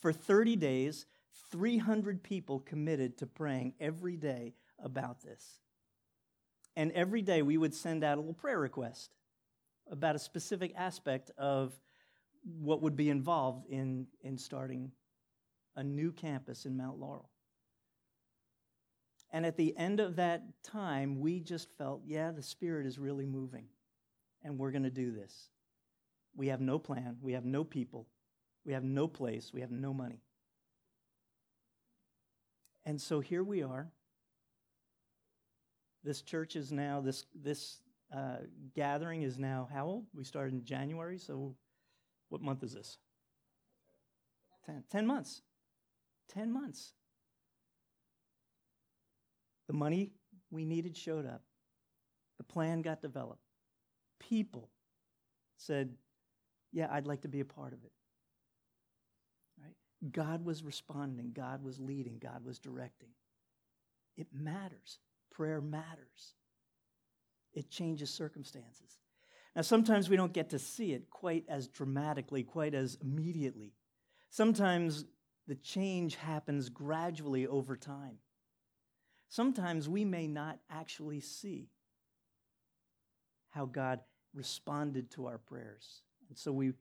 For 0.00 0.12
30 0.12 0.56
days, 0.56 1.06
300 1.50 2.22
people 2.22 2.60
committed 2.60 3.18
to 3.18 3.26
praying 3.26 3.74
every 3.80 4.16
day 4.16 4.54
about 4.82 5.22
this. 5.22 5.60
And 6.76 6.92
every 6.92 7.22
day 7.22 7.42
we 7.42 7.56
would 7.56 7.74
send 7.74 8.04
out 8.04 8.18
a 8.18 8.20
little 8.20 8.34
prayer 8.34 8.60
request 8.60 9.10
about 9.90 10.14
a 10.14 10.18
specific 10.18 10.72
aspect 10.76 11.30
of 11.36 11.72
what 12.44 12.82
would 12.82 12.96
be 12.96 13.10
involved 13.10 13.66
in, 13.68 14.06
in 14.22 14.38
starting 14.38 14.92
a 15.76 15.82
new 15.82 16.12
campus 16.12 16.66
in 16.66 16.76
Mount 16.76 16.98
Laurel. 16.98 17.30
And 19.30 19.44
at 19.44 19.56
the 19.56 19.76
end 19.76 20.00
of 20.00 20.16
that 20.16 20.42
time, 20.62 21.20
we 21.20 21.40
just 21.40 21.68
felt, 21.76 22.02
yeah, 22.06 22.30
the 22.30 22.42
Spirit 22.42 22.86
is 22.86 22.98
really 22.98 23.26
moving, 23.26 23.66
and 24.42 24.58
we're 24.58 24.70
going 24.70 24.84
to 24.84 24.90
do 24.90 25.12
this. 25.12 25.48
We 26.36 26.48
have 26.48 26.60
no 26.60 26.78
plan, 26.78 27.16
we 27.20 27.32
have 27.32 27.44
no 27.44 27.64
people, 27.64 28.06
we 28.64 28.72
have 28.72 28.84
no 28.84 29.08
place, 29.08 29.50
we 29.52 29.60
have 29.60 29.70
no 29.70 29.92
money. 29.92 30.20
And 32.84 33.00
so 33.00 33.20
here 33.20 33.42
we 33.42 33.62
are. 33.62 33.88
This 36.04 36.22
church 36.22 36.56
is 36.56 36.72
now, 36.72 37.00
this, 37.00 37.26
this 37.34 37.78
uh, 38.14 38.38
gathering 38.74 39.22
is 39.22 39.38
now 39.38 39.68
how 39.72 39.86
old? 39.86 40.06
We 40.14 40.24
started 40.24 40.54
in 40.54 40.64
January, 40.64 41.18
so 41.18 41.54
what 42.28 42.40
month 42.40 42.62
is 42.62 42.72
this? 42.72 42.98
Ten, 44.64 44.84
ten 44.90 45.06
months. 45.06 45.42
Ten 46.28 46.52
months. 46.52 46.92
The 49.66 49.74
money 49.74 50.12
we 50.50 50.64
needed 50.64 50.96
showed 50.96 51.26
up. 51.26 51.42
The 52.38 52.44
plan 52.44 52.80
got 52.80 53.02
developed. 53.02 53.47
People 54.18 54.68
said, 55.56 55.94
Yeah, 56.72 56.88
I'd 56.90 57.06
like 57.06 57.22
to 57.22 57.28
be 57.28 57.40
a 57.40 57.44
part 57.44 57.72
of 57.72 57.84
it. 57.84 57.92
Right? 59.62 59.74
God 60.12 60.44
was 60.44 60.62
responding, 60.62 61.32
God 61.32 61.62
was 61.62 61.80
leading, 61.80 62.18
God 62.18 62.44
was 62.44 62.58
directing. 62.58 63.10
It 64.16 64.28
matters. 64.32 64.98
Prayer 65.30 65.60
matters. 65.60 66.34
It 67.52 67.70
changes 67.70 68.10
circumstances. 68.10 68.98
Now, 69.54 69.62
sometimes 69.62 70.08
we 70.08 70.16
don't 70.16 70.32
get 70.32 70.50
to 70.50 70.58
see 70.58 70.92
it 70.92 71.10
quite 71.10 71.44
as 71.48 71.68
dramatically, 71.68 72.42
quite 72.42 72.74
as 72.74 72.98
immediately. 73.00 73.74
Sometimes 74.30 75.04
the 75.46 75.54
change 75.54 76.16
happens 76.16 76.68
gradually 76.68 77.46
over 77.46 77.76
time 77.76 78.18
sometimes 79.28 79.88
we 79.88 80.04
may 80.04 80.26
not 80.26 80.58
actually 80.70 81.20
see 81.20 81.68
how 83.50 83.66
God 83.66 84.00
responded 84.34 85.10
to 85.12 85.26
our 85.26 85.38
prayers. 85.38 86.02
And 86.28 86.36
so 86.36 86.52
we, 86.52 86.72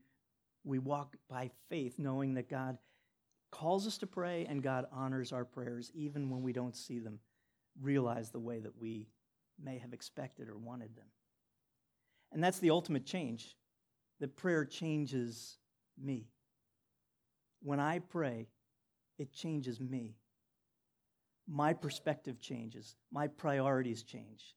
we 0.64 0.80
walk 0.80 1.16
by 1.30 1.52
faith, 1.70 1.96
knowing 1.98 2.36
that 2.36 2.50
God 2.50 2.78
calls 3.52 3.88
us 3.88 3.98
to 4.00 4.08
pray 4.08 4.46
and 4.50 4.62
God 4.62 4.86
honors 4.92 5.32
our 5.32 5.46
prayers, 5.46 5.92
even 5.94 6.30
when 6.30 6.44
we 6.44 6.54
don't 6.54 6.76
see 6.76 7.00
them 7.00 7.20
realize 7.82 8.30
the 8.30 8.40
way 8.40 8.60
that 8.60 8.80
we 8.80 9.08
may 9.62 9.78
have 9.78 9.94
expected 9.94 10.50
or 10.50 10.58
wanted 10.58 10.96
them. 10.96 11.06
And 12.32 12.44
that's 12.44 12.60
the 12.60 12.72
ultimate 12.72 13.06
change 13.06 13.56
that 14.20 14.36
prayer 14.36 14.66
changes 14.66 15.58
me. 16.02 16.28
When 17.62 17.80
I 17.80 18.00
pray, 18.00 18.48
it 19.18 19.34
changes 19.34 19.80
me 19.80 20.16
my 21.48 21.74
perspective 21.74 22.42
changes, 22.42 22.96
my 23.12 23.28
priorities 23.28 24.04
change, 24.04 24.56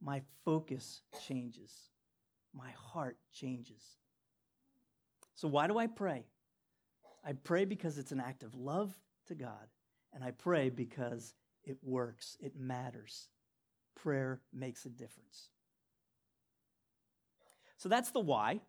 my 0.00 0.22
focus 0.44 1.02
changes, 1.26 1.72
my 2.54 2.70
heart 2.76 3.18
changes. 3.32 3.82
So, 5.34 5.48
why 5.48 5.66
do 5.66 5.78
I 5.78 5.86
pray? 5.86 6.24
I 7.24 7.32
pray 7.32 7.64
because 7.64 7.98
it's 7.98 8.12
an 8.12 8.20
act 8.20 8.42
of 8.42 8.54
love 8.54 8.94
to 9.26 9.34
God, 9.34 9.68
and 10.12 10.22
I 10.22 10.30
pray 10.30 10.70
because 10.70 11.34
it 11.64 11.78
works, 11.82 12.36
it 12.40 12.56
matters. 12.56 13.28
Prayer 13.94 14.40
makes 14.52 14.84
a 14.86 14.90
difference. 14.90 15.48
So, 17.76 17.88
that's 17.88 18.10
the 18.10 18.20
why. 18.20 18.60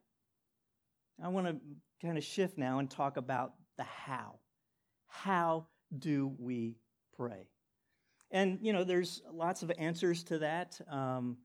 I 1.24 1.29
want 1.29 1.48
to 1.48 1.60
kind 2.05 2.17
of 2.17 2.24
shift 2.24 2.57
now 2.57 2.79
and 2.79 2.89
talk 2.89 3.17
about 3.17 3.53
the 3.77 3.84
how. 3.84 4.39
How 5.07 5.67
do 5.98 6.36
we 6.38 6.77
pray. 7.15 7.48
And, 8.31 8.60
you 8.62 8.74
know, 8.74 8.84
there's 8.84 9.22
lots 9.31 9.63
of 9.63 9.72
answers 9.77 10.24
to 10.25 10.39
that. 10.39 10.79
Um, 10.89 11.38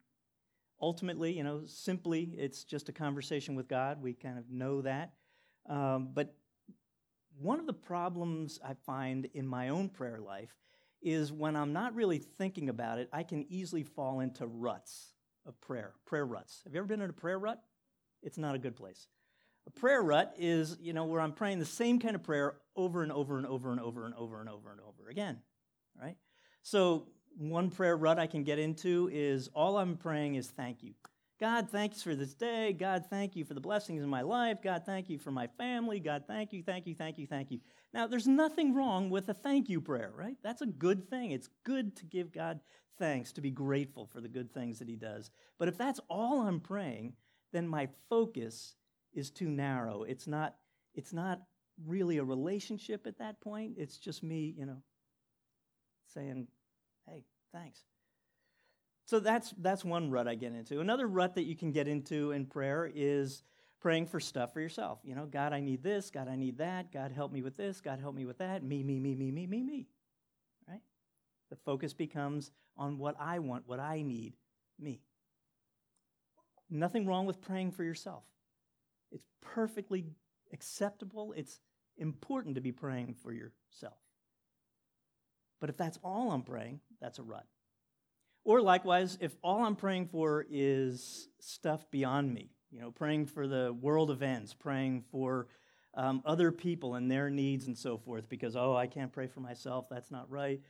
ultimately, 0.81 1.33
you 1.33 1.45
know, 1.45 1.63
simply 1.67 2.35
it's 2.37 2.65
just 2.65 2.89
a 2.89 2.93
conversation 2.93 3.55
with 3.55 3.69
God. 3.69 4.03
We 4.03 4.15
kind 4.15 4.39
of 4.39 4.51
know 4.51 4.83
that. 4.83 5.13
Um, 5.69 6.11
but 6.13 6.35
one 7.39 7.61
of 7.61 7.67
the 7.67 7.73
problems 7.73 8.59
I 8.65 8.75
find 8.75 9.29
in 9.33 9.47
my 9.47 9.69
own 9.69 9.89
prayer 9.89 10.19
life 10.21 10.55
is 11.01 11.33
when 11.33 11.57
I'm 11.57 11.73
not 11.73 11.95
really 11.95 12.19
thinking 12.19 12.69
about 12.69 12.99
it, 12.99 13.09
I 13.13 13.23
can 13.23 13.47
easily 13.49 13.83
fall 13.83 14.21
into 14.21 14.47
ruts 14.47 15.15
of 15.47 15.61
prayer, 15.61 15.95
prayer 16.05 16.27
ruts. 16.27 16.63
Have 16.65 16.75
you 16.75 16.79
ever 16.79 16.87
been 16.87 17.01
in 17.01 17.11
a 17.11 17.15
prayer 17.15 17.39
rut? 17.39 17.61
It's 18.23 18.39
not 18.39 18.55
a 18.55 18.59
good 18.59 18.77
place. 18.77 19.09
A 19.67 19.71
prayer 19.71 20.03
rut 20.03 20.35
is, 20.39 20.77
you 20.81 20.93
know, 20.93 21.05
where 21.05 21.21
I'm 21.21 21.33
praying 21.33 21.61
the 21.61 21.65
same 21.65 22.01
kind 22.01 22.15
of 22.15 22.23
prayer 22.23 22.55
over 22.77 23.03
and 23.03 23.13
over 23.13 23.39
and 23.39 23.47
over 23.47 23.71
and 23.71 23.81
over 23.81 24.05
and 24.05 24.15
over 24.15 24.41
and 24.41 24.49
over 24.49 24.71
and 24.73 24.81
over 24.81 25.09
again 25.09 25.39
right? 26.01 26.17
So, 26.63 27.09
one 27.37 27.71
prayer 27.71 27.97
rut 27.97 28.19
I 28.19 28.27
can 28.27 28.45
get 28.45 28.59
into 28.59 29.09
is 29.13 29.49
all 29.55 29.79
I'm 29.79 29.97
praying 29.97 30.35
is 30.35 30.49
thank 30.49 30.83
you. 30.83 30.93
God, 31.41 31.69
thanks 31.71 32.03
for 32.03 32.15
this 32.15 32.35
day. 32.35 32.73
God, 32.73 33.07
thank 33.11 33.35
you 33.35 33.45
for 33.45 33.55
the 33.55 33.61
blessings 33.61 34.03
in 34.03 34.09
my 34.09 34.23
life. 34.23 34.59
God, 34.63 34.85
thank 34.87 35.11
you 35.11 35.19
for 35.19 35.33
my 35.33 35.49
family. 35.59 35.99
God, 35.99 36.25
thank 36.29 36.53
you, 36.53 36.63
thank 36.63 36.87
you, 36.87 36.95
thank 36.95 37.19
you, 37.19 37.27
thank 37.27 37.51
you. 37.51 37.59
Now, 37.93 38.07
there's 38.07 38.29
nothing 38.29 38.75
wrong 38.75 39.11
with 39.11 39.29
a 39.29 39.35
thank 39.35 39.69
you 39.69 39.81
prayer, 39.81 40.13
right? 40.15 40.37
That's 40.45 40.63
a 40.63 40.67
good 40.67 41.11
thing. 41.11 41.33
It's 41.33 41.49
good 41.65 41.97
to 41.97 42.05
give 42.05 42.33
God 42.33 42.61
thanks, 42.99 43.33
to 43.33 43.41
be 43.41 43.51
grateful 43.51 44.07
for 44.07 44.21
the 44.21 44.29
good 44.29 44.55
things 44.55 44.79
that 44.79 44.89
He 44.89 44.95
does. 44.95 45.33
But 45.59 45.67
if 45.67 45.77
that's 45.77 45.99
all 46.09 46.43
I'm 46.43 46.61
praying, 46.61 47.15
then 47.53 47.67
my 47.67 47.89
focus 48.09 48.77
is 49.13 49.31
too 49.31 49.49
narrow. 49.49 50.05
It's 50.05 50.29
not, 50.29 50.55
it's 50.95 51.13
not 51.13 51.43
really 51.85 52.19
a 52.19 52.25
relationship 52.25 53.07
at 53.07 53.19
that 53.19 53.41
point. 53.41 53.75
It's 53.79 53.97
just 53.97 54.23
me, 54.23 54.55
you 54.57 54.67
know, 54.67 54.81
saying, 56.13 56.49
hey, 57.07 57.25
thanks. 57.53 57.81
So 59.07 59.21
that's, 59.21 59.53
that's 59.59 59.85
one 59.85 60.11
rut 60.11 60.29
I 60.29 60.35
get 60.35 60.53
into. 60.53 60.81
Another 60.81 61.07
rut 61.07 61.35
that 61.35 61.45
you 61.45 61.57
can 61.57 61.73
get 61.73 61.89
into 61.89 62.33
in 62.33 62.47
prayer 62.47 62.91
is 62.93 63.43
praying 63.81 64.07
for 64.07 64.21
stuff 64.21 64.53
for 64.53 64.61
yourself. 64.61 65.01
You 65.05 65.15
know, 65.15 65.27
God, 65.27 65.53
I 65.53 65.61
need 65.61 65.83
this. 65.83 66.11
God, 66.11 66.29
I 66.29 66.37
need 66.37 66.59
that. 66.59 66.93
God, 66.93 67.13
help 67.13 67.33
me 67.33 67.43
with 67.43 67.57
this. 67.57 67.81
God, 67.81 67.99
help 68.01 68.15
me 68.15 68.25
with 68.25 68.39
that. 68.39 68.63
Me, 68.63 68.83
me, 68.83 69.01
me, 69.01 69.15
me, 69.15 69.31
me, 69.31 69.47
me, 69.47 69.63
me. 69.63 69.89
Right? 70.69 70.81
The 71.51 71.57
focus 71.57 71.93
becomes 71.93 72.53
on 72.77 72.97
what 72.99 73.17
I 73.21 73.41
want, 73.41 73.67
what 73.67 73.81
I 73.81 74.03
need, 74.03 74.35
me. 74.79 75.01
Nothing 76.71 77.07
wrong 77.07 77.27
with 77.27 77.43
praying 77.43 77.73
for 77.73 77.85
yourself. 77.85 78.23
It's 79.11 79.27
perfectly 79.43 80.07
acceptable. 80.53 81.35
It's 81.37 81.61
important 81.99 82.55
to 82.55 82.61
be 82.61 82.73
praying 82.73 83.17
for 83.23 83.33
yourself. 83.33 83.99
But 85.63 85.71
if 85.71 85.77
that's 85.77 85.97
all 86.03 86.33
I'm 86.33 86.43
praying, 86.43 86.81
that's 87.01 87.21
a 87.21 87.23
rut. 87.23 87.47
Or 88.43 88.61
likewise, 88.61 89.17
if 89.21 89.37
all 89.45 89.65
I'm 89.65 89.77
praying 89.77 90.09
for 90.09 90.45
is 90.51 91.29
stuff 91.39 91.89
beyond 91.93 92.35
me, 92.35 92.51
you 92.73 92.81
know, 92.81 92.91
praying 92.91 93.27
for 93.27 93.47
the 93.47 93.73
world 93.73 94.11
events, 94.11 94.55
praying 94.55 95.05
for 95.13 95.47
um, 95.95 96.21
other 96.27 96.51
people 96.51 96.97
and 96.97 97.09
their 97.09 97.31
needs 97.31 97.69
and 97.69 97.79
so 97.79 97.97
forth, 97.97 98.29
because, 98.29 98.57
oh, 98.57 98.75
I 98.75 98.89
can't 98.89 99.13
pray 99.13 99.29
for 99.29 99.39
myself, 99.39 99.87
that's 99.89 100.11
not 100.11 100.29
right, 100.29 100.61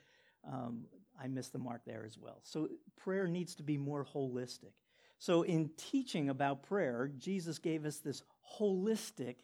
um, 0.47 0.83
I 1.19 1.27
miss 1.27 1.49
the 1.49 1.59
mark 1.59 1.87
there 1.87 2.05
as 2.05 2.19
well. 2.19 2.41
So 2.43 2.69
prayer 3.03 3.27
needs 3.27 3.55
to 3.55 3.63
be 3.63 3.79
more 3.79 4.05
holistic. 4.05 4.75
So 5.19 5.41
in 5.41 5.71
teaching 5.79 6.29
about 6.29 6.65
prayer, 6.65 7.11
Jesus 7.17 7.59
gave 7.59 7.87
us 7.87 7.97
this 7.97 8.23
holistic 8.61 9.37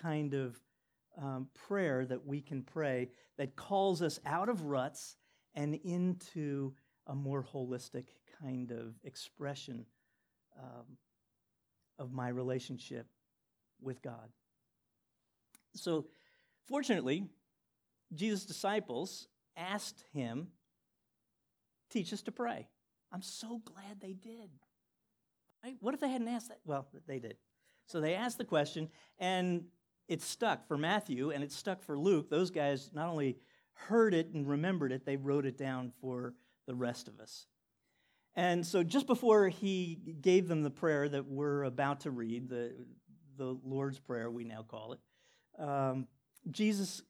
kind 0.00 0.34
of 0.34 0.56
um, 1.20 1.48
prayer 1.54 2.04
that 2.06 2.26
we 2.26 2.40
can 2.40 2.62
pray 2.62 3.08
that 3.38 3.56
calls 3.56 4.02
us 4.02 4.20
out 4.26 4.48
of 4.48 4.62
ruts 4.62 5.16
and 5.54 5.74
into 5.84 6.72
a 7.06 7.14
more 7.14 7.44
holistic 7.44 8.06
kind 8.40 8.70
of 8.70 8.94
expression 9.04 9.86
um, 10.58 10.96
of 11.98 12.12
my 12.12 12.28
relationship 12.28 13.06
with 13.80 14.02
God. 14.02 14.30
So, 15.74 16.06
fortunately, 16.66 17.28
Jesus' 18.14 18.44
disciples 18.44 19.28
asked 19.56 20.04
him, 20.12 20.48
Teach 21.90 22.12
us 22.12 22.22
to 22.22 22.32
pray. 22.32 22.66
I'm 23.12 23.22
so 23.22 23.60
glad 23.64 24.00
they 24.00 24.14
did. 24.14 24.50
Right? 25.62 25.76
What 25.80 25.94
if 25.94 26.00
they 26.00 26.08
hadn't 26.08 26.28
asked 26.28 26.48
that? 26.48 26.58
Well, 26.64 26.88
they 27.06 27.20
did. 27.20 27.36
So 27.86 28.00
they 28.00 28.14
asked 28.14 28.38
the 28.38 28.44
question, 28.44 28.88
and 29.18 29.64
it 30.08 30.22
stuck 30.22 30.66
for 30.66 30.76
Matthew 30.76 31.30
and 31.30 31.42
it 31.42 31.52
stuck 31.52 31.82
for 31.82 31.98
Luke. 31.98 32.28
Those 32.28 32.50
guys 32.50 32.90
not 32.92 33.08
only 33.08 33.38
heard 33.74 34.14
it 34.14 34.32
and 34.34 34.46
remembered 34.48 34.92
it, 34.92 35.04
they 35.04 35.16
wrote 35.16 35.46
it 35.46 35.58
down 35.58 35.92
for 36.00 36.34
the 36.66 36.74
rest 36.74 37.08
of 37.08 37.20
us. 37.20 37.46
And 38.36 38.66
so, 38.66 38.82
just 38.82 39.06
before 39.06 39.48
he 39.48 39.98
gave 40.20 40.48
them 40.48 40.62
the 40.62 40.70
prayer 40.70 41.08
that 41.08 41.26
we're 41.26 41.62
about 41.62 42.00
to 42.00 42.10
read, 42.10 42.48
the, 42.48 42.74
the 43.36 43.56
Lord's 43.64 44.00
Prayer, 44.00 44.28
we 44.28 44.44
now 44.44 44.62
call 44.62 44.94
it, 44.94 45.62
um, 45.62 46.08
Jesus 46.50 47.02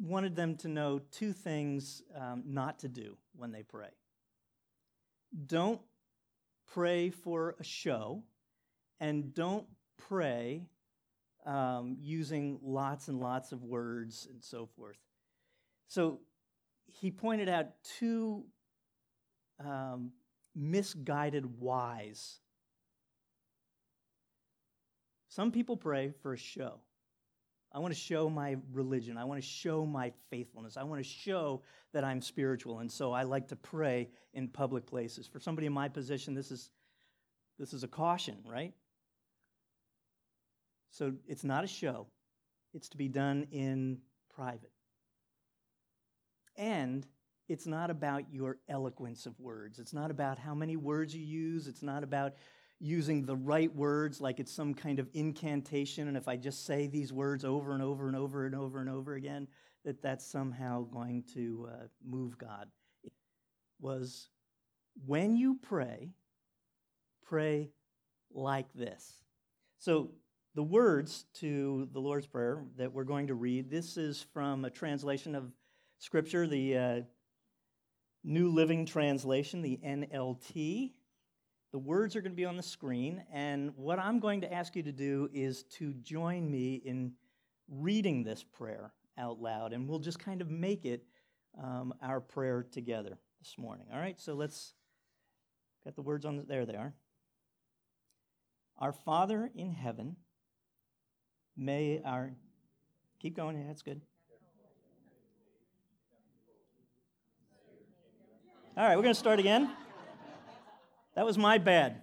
wanted 0.00 0.34
them 0.34 0.56
to 0.56 0.68
know 0.68 1.00
two 1.10 1.32
things 1.32 2.02
um, 2.16 2.42
not 2.46 2.78
to 2.80 2.88
do 2.88 3.18
when 3.36 3.52
they 3.52 3.62
pray. 3.62 3.90
Don't 5.46 5.80
pray 6.72 7.10
for 7.10 7.54
a 7.60 7.64
show, 7.64 8.22
and 9.00 9.34
don't 9.34 9.66
pray 9.98 10.62
um, 11.48 11.96
using 11.98 12.60
lots 12.62 13.08
and 13.08 13.18
lots 13.18 13.52
of 13.52 13.64
words 13.64 14.28
and 14.30 14.44
so 14.44 14.68
forth. 14.76 14.98
So 15.88 16.20
he 16.86 17.10
pointed 17.10 17.48
out 17.48 17.68
two 17.98 18.44
um, 19.64 20.12
misguided 20.54 21.58
whys. 21.58 22.40
Some 25.28 25.50
people 25.50 25.76
pray 25.76 26.12
for 26.22 26.34
a 26.34 26.36
show. 26.36 26.80
I 27.72 27.78
want 27.78 27.94
to 27.94 28.00
show 28.00 28.28
my 28.28 28.56
religion. 28.72 29.16
I 29.16 29.24
want 29.24 29.40
to 29.40 29.46
show 29.46 29.86
my 29.86 30.12
faithfulness. 30.30 30.76
I 30.76 30.82
want 30.82 31.02
to 31.02 31.08
show 31.08 31.62
that 31.92 32.04
I'm 32.04 32.20
spiritual. 32.20 32.80
And 32.80 32.90
so 32.90 33.12
I 33.12 33.22
like 33.22 33.48
to 33.48 33.56
pray 33.56 34.08
in 34.34 34.48
public 34.48 34.86
places. 34.86 35.26
For 35.26 35.38
somebody 35.38 35.66
in 35.66 35.72
my 35.72 35.88
position, 35.88 36.34
this 36.34 36.50
is, 36.50 36.70
this 37.58 37.72
is 37.72 37.84
a 37.84 37.88
caution, 37.88 38.36
right? 38.46 38.74
So 40.90 41.12
it's 41.26 41.44
not 41.44 41.64
a 41.64 41.68
show, 41.68 42.06
it's 42.74 42.88
to 42.90 42.96
be 42.96 43.08
done 43.08 43.46
in 43.50 43.98
private. 44.34 44.72
And 46.56 47.06
it's 47.48 47.66
not 47.66 47.90
about 47.90 48.24
your 48.30 48.58
eloquence 48.68 49.24
of 49.24 49.38
words. 49.40 49.78
It's 49.78 49.94
not 49.94 50.10
about 50.10 50.38
how 50.38 50.54
many 50.54 50.76
words 50.76 51.14
you 51.14 51.24
use. 51.24 51.66
It's 51.66 51.82
not 51.82 52.02
about 52.02 52.34
using 52.80 53.24
the 53.24 53.36
right 53.36 53.74
words 53.74 54.20
like 54.20 54.38
it's 54.38 54.52
some 54.52 54.74
kind 54.74 54.98
of 54.98 55.08
incantation. 55.14 56.08
And 56.08 56.16
if 56.16 56.28
I 56.28 56.36
just 56.36 56.66
say 56.66 56.86
these 56.86 57.12
words 57.12 57.44
over 57.44 57.72
and 57.72 57.82
over 57.82 58.06
and 58.06 58.16
over 58.16 58.46
and 58.46 58.54
over 58.54 58.80
and 58.80 58.88
over 58.88 59.14
again, 59.14 59.48
that 59.84 60.02
that's 60.02 60.26
somehow 60.26 60.82
going 60.82 61.24
to 61.34 61.68
uh, 61.72 61.86
move 62.04 62.36
God. 62.38 62.68
It 63.02 63.12
was 63.80 64.28
when 65.06 65.36
you 65.36 65.58
pray, 65.62 66.10
pray 67.26 67.70
like 68.32 68.72
this. 68.74 69.14
So 69.78 70.10
the 70.58 70.62
words 70.64 71.24
to 71.34 71.88
the 71.92 72.00
Lord's 72.00 72.26
Prayer 72.26 72.64
that 72.78 72.92
we're 72.92 73.04
going 73.04 73.28
to 73.28 73.34
read, 73.34 73.70
this 73.70 73.96
is 73.96 74.26
from 74.32 74.64
a 74.64 74.70
translation 74.70 75.36
of 75.36 75.52
Scripture, 75.98 76.48
the 76.48 76.76
uh, 76.76 77.00
New 78.24 78.50
Living 78.50 78.84
Translation, 78.84 79.62
the 79.62 79.78
NLT. 79.86 80.94
The 81.70 81.78
words 81.78 82.16
are 82.16 82.20
going 82.20 82.32
to 82.32 82.36
be 82.36 82.44
on 82.44 82.56
the 82.56 82.62
screen, 82.64 83.22
and 83.32 83.70
what 83.76 84.00
I'm 84.00 84.18
going 84.18 84.40
to 84.40 84.52
ask 84.52 84.74
you 84.74 84.82
to 84.82 84.90
do 84.90 85.28
is 85.32 85.62
to 85.78 85.94
join 85.94 86.50
me 86.50 86.82
in 86.84 87.12
reading 87.70 88.24
this 88.24 88.42
prayer 88.42 88.92
out 89.16 89.40
loud, 89.40 89.72
and 89.72 89.88
we'll 89.88 90.00
just 90.00 90.18
kind 90.18 90.40
of 90.40 90.50
make 90.50 90.84
it 90.84 91.04
um, 91.62 91.94
our 92.02 92.20
prayer 92.20 92.66
together 92.68 93.16
this 93.38 93.54
morning. 93.58 93.86
All 93.92 94.00
right, 94.00 94.20
so 94.20 94.34
let's 94.34 94.74
got 95.84 95.94
the 95.94 96.02
words 96.02 96.24
on 96.24 96.36
the, 96.36 96.42
there. 96.42 96.66
They 96.66 96.74
are. 96.74 96.94
Our 98.80 98.92
Father 98.92 99.52
in 99.54 99.70
heaven, 99.70 100.16
may 101.58 102.00
our 102.04 102.30
keep 103.18 103.36
going. 103.36 103.58
Yeah, 103.58 103.64
that's 103.66 103.82
good. 103.82 104.00
All 108.76 108.84
right, 108.84 108.94
we're 108.94 109.02
going 109.02 109.14
to 109.14 109.18
start 109.18 109.40
again. 109.40 109.68
That 111.16 111.26
was 111.26 111.36
my 111.36 111.58
bad. 111.58 112.02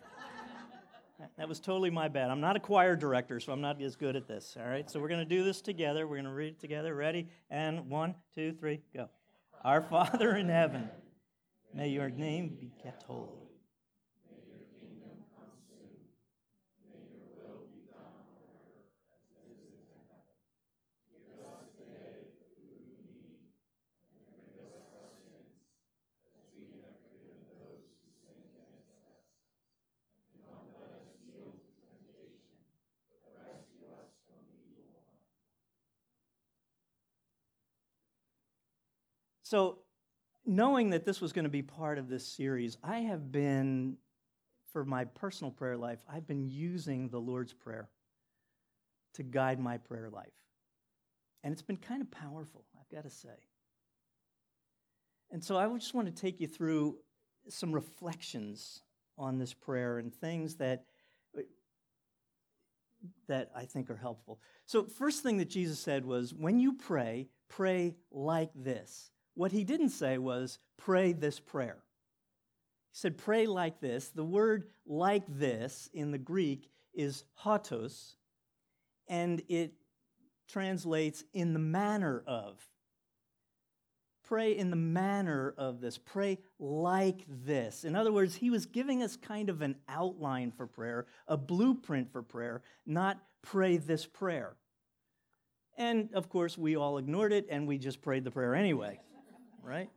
That 1.38 1.48
was 1.48 1.62
totally 1.62 1.90
my 1.90 2.10
bad. 2.10 2.30
I'm 2.30 2.42
not 2.42 2.58
a 2.58 2.60
choir 2.60 2.98
director, 2.98 3.40
so 3.40 3.54
I'm 3.54 3.62
not 3.62 3.82
as 3.82 3.96
good 3.96 4.18
at 4.18 4.28
this. 4.28 4.58
All 4.60 4.68
right, 4.68 4.90
so 4.90 5.00
we're 5.00 5.08
going 5.08 5.22
to 5.22 5.26
do 5.26 5.44
this 5.44 5.62
together. 5.62 6.06
We're 6.06 6.18
going 6.18 6.26
to 6.26 6.32
read 6.32 6.50
it 6.50 6.60
together. 6.60 6.94
Ready? 6.94 7.30
And 7.50 7.90
one, 7.90 8.16
two, 8.34 8.54
three, 8.54 8.82
go. 8.94 9.10
Our 9.64 9.82
Father 9.82 10.36
in 10.36 10.50
heaven, 10.50 10.90
may 11.74 11.88
your 11.88 12.10
name 12.10 12.58
be 12.60 12.72
kept 12.84 13.04
holy. 13.04 13.45
So, 39.46 39.78
knowing 40.44 40.90
that 40.90 41.06
this 41.06 41.22
was 41.22 41.32
going 41.32 41.44
to 41.44 41.52
be 41.52 41.62
part 41.62 42.00
of 42.00 42.10
this 42.10 42.28
series, 42.28 42.78
I 42.84 43.02
have 43.02 43.32
been, 43.32 43.98
for 44.74 44.84
my 44.84 45.06
personal 45.06 45.52
prayer 45.52 45.78
life, 45.78 46.00
I've 46.12 46.26
been 46.26 46.50
using 46.50 47.10
the 47.10 47.20
Lord's 47.20 47.54
Prayer 47.54 47.88
to 49.14 49.22
guide 49.22 49.60
my 49.60 49.78
prayer 49.78 50.10
life. 50.10 50.34
And 51.44 51.54
it's 51.54 51.62
been 51.62 51.78
kind 51.78 52.02
of 52.02 52.10
powerful, 52.10 52.66
I've 52.76 52.90
got 52.90 53.04
to 53.04 53.16
say. 53.16 53.38
And 55.30 55.44
so 55.44 55.58
I 55.60 55.68
just 55.78 55.94
want 55.94 56.08
to 56.08 56.22
take 56.22 56.40
you 56.40 56.48
through 56.48 56.98
some 57.48 57.72
reflections 57.72 58.82
on 59.16 59.38
this 59.38 59.54
prayer 59.54 60.00
and 60.00 60.12
things 60.12 60.56
that 60.56 60.86
that 63.28 63.52
I 63.56 63.66
think 63.66 63.92
are 63.92 63.96
helpful. 63.96 64.40
So 64.66 64.86
first 64.86 65.22
thing 65.22 65.38
that 65.38 65.52
Jesus 65.52 65.80
said 65.80 66.04
was 66.04 66.34
when 66.34 66.60
you 66.60 66.74
pray, 66.74 67.28
pray 67.48 67.94
like 68.12 68.50
this. 68.56 69.12
What 69.36 69.52
he 69.52 69.64
didn't 69.64 69.90
say 69.90 70.18
was, 70.18 70.60
pray 70.78 71.12
this 71.12 71.40
prayer. 71.40 71.78
He 72.92 72.98
said, 73.00 73.18
pray 73.18 73.46
like 73.46 73.82
this. 73.82 74.10
The 74.10 74.24
word 74.24 74.70
like 74.88 75.24
this 75.28 75.90
in 75.94 76.12
the 76.12 76.18
Greek 76.18 76.70
is 76.94 77.26
hotos, 77.44 78.16
and 79.10 79.42
it 79.50 79.74
translates 80.48 81.24
in 81.34 81.54
the 81.54 81.60
manner 81.60 82.24
of. 82.26 82.66
Pray 84.24 84.58
in 84.58 84.70
the 84.70 84.76
manner 84.76 85.54
of 85.58 85.82
this. 85.82 85.98
Pray 85.98 86.40
like 86.58 87.26
this. 87.28 87.84
In 87.84 87.96
other 87.96 88.12
words, 88.12 88.36
he 88.36 88.50
was 88.50 88.66
giving 88.66 89.04
us 89.04 89.18
kind 89.18 89.50
of 89.50 89.62
an 89.62 89.76
outline 89.88 90.52
for 90.52 90.66
prayer, 90.66 91.06
a 91.28 91.38
blueprint 91.38 92.12
for 92.12 92.24
prayer, 92.24 92.64
not 92.88 93.22
pray 93.44 93.78
this 93.78 94.06
prayer. 94.06 94.56
And 95.78 96.10
of 96.14 96.30
course, 96.30 96.58
we 96.58 96.78
all 96.78 96.98
ignored 96.98 97.34
it 97.34 97.48
and 97.52 97.68
we 97.68 97.78
just 97.78 98.02
prayed 98.02 98.24
the 98.24 98.32
prayer 98.32 98.56
anyway 98.56 99.00
right? 99.66 99.90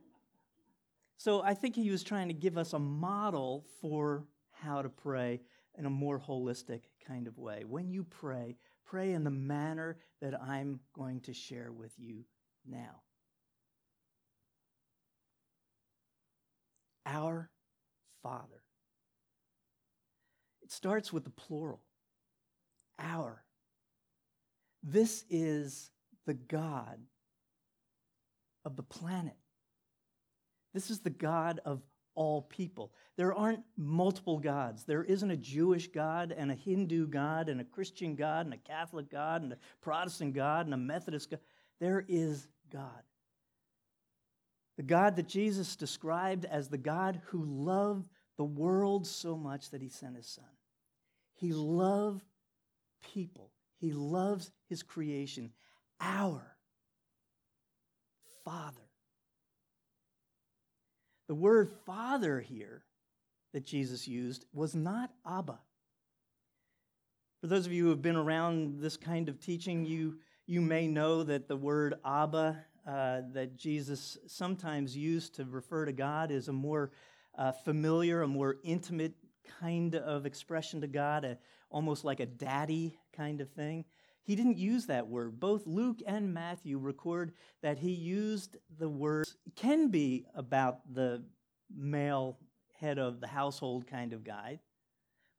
So 1.17 1.41
I 1.41 1.53
think 1.53 1.75
he 1.75 1.91
was 1.91 2.03
trying 2.03 2.29
to 2.29 2.33
give 2.33 2.57
us 2.57 2.73
a 2.73 2.79
model 2.79 3.65
for 3.81 4.25
how 4.51 4.81
to 4.81 4.89
pray 4.89 5.41
in 5.77 5.85
a 5.85 5.89
more 5.89 6.19
holistic 6.19 6.81
kind 7.07 7.27
of 7.27 7.37
way. 7.37 7.63
When 7.65 7.89
you 7.89 8.03
pray, 8.03 8.57
pray 8.85 9.11
in 9.11 9.23
the 9.23 9.29
manner 9.29 9.97
that 10.21 10.39
I'm 10.41 10.79
going 10.93 11.21
to 11.21 11.33
share 11.33 11.71
with 11.71 11.91
you 11.97 12.25
now. 12.65 13.01
Our 17.05 17.49
Father. 18.23 18.63
It 20.61 20.71
starts 20.71 21.13
with 21.13 21.23
the 21.23 21.29
plural. 21.29 21.81
Our. 22.99 23.43
This 24.83 25.25
is 25.29 25.89
the 26.25 26.33
God 26.33 26.99
of 28.65 28.75
the 28.75 28.83
planet. 28.83 29.35
This 30.79 30.91
is 30.91 30.99
the 30.99 31.09
God 31.09 31.59
of 31.65 31.81
all 32.15 32.43
people. 32.43 32.93
There 33.17 33.33
aren't 33.33 33.65
multiple 33.75 34.39
gods. 34.39 34.85
There 34.85 35.03
isn't 35.03 35.29
a 35.29 35.35
Jewish 35.35 35.89
God 35.89 36.31
and 36.31 36.49
a 36.49 36.55
Hindu 36.55 37.07
God 37.07 37.49
and 37.49 37.59
a 37.59 37.65
Christian 37.65 38.15
God 38.15 38.45
and 38.45 38.53
a 38.53 38.57
Catholic 38.57 39.11
God 39.11 39.41
and 39.41 39.51
a 39.51 39.57
Protestant 39.81 40.35
God 40.35 40.67
and 40.67 40.73
a 40.73 40.77
Methodist 40.77 41.31
God. 41.31 41.41
There 41.81 42.05
is 42.07 42.47
God. 42.71 43.03
The 44.77 44.83
God 44.83 45.17
that 45.17 45.27
Jesus 45.27 45.75
described 45.75 46.45
as 46.45 46.69
the 46.69 46.77
God 46.77 47.19
who 47.25 47.43
loved 47.43 48.07
the 48.37 48.45
world 48.45 49.05
so 49.05 49.35
much 49.35 49.71
that 49.71 49.81
he 49.81 49.89
sent 49.89 50.15
his 50.15 50.27
son. 50.27 50.45
He 51.35 51.51
loved 51.51 52.23
people, 53.03 53.51
he 53.81 53.91
loves 53.91 54.49
his 54.69 54.81
creation, 54.81 55.51
our 55.99 56.55
Father. 58.45 58.88
The 61.29 61.35
word 61.35 61.69
father 61.85 62.39
here 62.39 62.81
that 63.53 63.63
Jesus 63.63 64.07
used 64.07 64.47
was 64.51 64.73
not 64.73 65.11
Abba. 65.23 65.59
For 67.39 67.45
those 67.45 67.67
of 67.67 67.71
you 67.71 67.83
who 67.83 67.89
have 67.91 68.01
been 68.01 68.15
around 68.15 68.79
this 68.81 68.97
kind 68.97 69.29
of 69.29 69.39
teaching, 69.39 69.85
you, 69.85 70.17
you 70.47 70.59
may 70.59 70.87
know 70.87 71.21
that 71.21 71.47
the 71.47 71.55
word 71.55 71.93
Abba 72.03 72.57
uh, 72.87 73.21
that 73.33 73.57
Jesus 73.57 74.17
sometimes 74.25 74.97
used 74.97 75.35
to 75.35 75.45
refer 75.45 75.85
to 75.85 75.91
God 75.91 76.31
is 76.31 76.47
a 76.47 76.51
more 76.51 76.89
uh, 77.37 77.51
familiar, 77.51 78.23
a 78.23 78.27
more 78.27 78.55
intimate 78.63 79.13
kind 79.59 79.93
of 79.93 80.25
expression 80.25 80.81
to 80.81 80.87
God, 80.87 81.25
a, 81.25 81.37
almost 81.69 82.03
like 82.03 82.21
a 82.21 82.25
daddy 82.25 82.97
kind 83.15 83.39
of 83.39 83.51
thing. 83.51 83.85
He 84.29 84.35
didn't 84.35 84.59
use 84.59 84.85
that 84.85 85.07
word. 85.07 85.39
Both 85.39 85.65
Luke 85.65 86.03
and 86.05 86.35
Matthew 86.35 86.77
record 86.77 87.31
that 87.63 87.79
he 87.79 87.89
used 87.89 88.57
the 88.77 88.87
word, 88.87 89.25
can 89.55 89.87
be 89.87 90.27
about 90.35 90.81
the 90.93 91.23
male 91.75 92.37
head 92.79 92.99
of 92.99 93.21
the 93.21 93.25
household 93.25 93.87
kind 93.87 94.13
of 94.13 94.23
guy, 94.23 94.59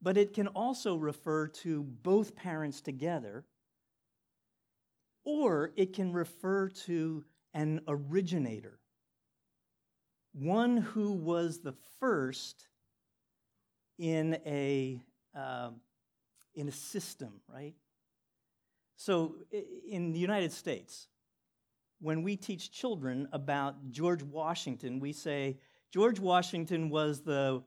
but 0.03 0.17
it 0.17 0.33
can 0.33 0.49
also 0.49 0.97
refer 0.97 1.47
to 1.47 1.85
both 1.85 2.35
parents 2.35 2.81
together, 2.81 3.45
or 5.25 5.71
it 5.77 5.93
can 5.93 6.13
refer 6.13 6.69
to 6.69 7.25
an 7.55 7.83
originator, 7.87 8.81
one 10.33 10.79
who 10.79 11.13
was 11.13 11.61
the 11.61 11.77
first 12.01 12.67
in 14.01 14.37
a, 14.45 15.01
uh, 15.33 15.71
in 16.57 16.67
a 16.67 16.73
system, 16.73 17.41
right? 17.47 17.75
So 19.01 19.37
in 19.89 20.13
the 20.13 20.19
United 20.19 20.53
States, 20.53 21.09
when 22.03 22.23
we 22.23 22.37
teach 22.37 22.71
children 22.71 23.29
about 23.33 23.91
George 23.91 24.23
Washington, 24.23 25.01
we 25.01 25.15
say 25.15 25.57
George 25.91 26.21
Washington 26.21 26.91
was 26.91 27.23
the 27.23 27.63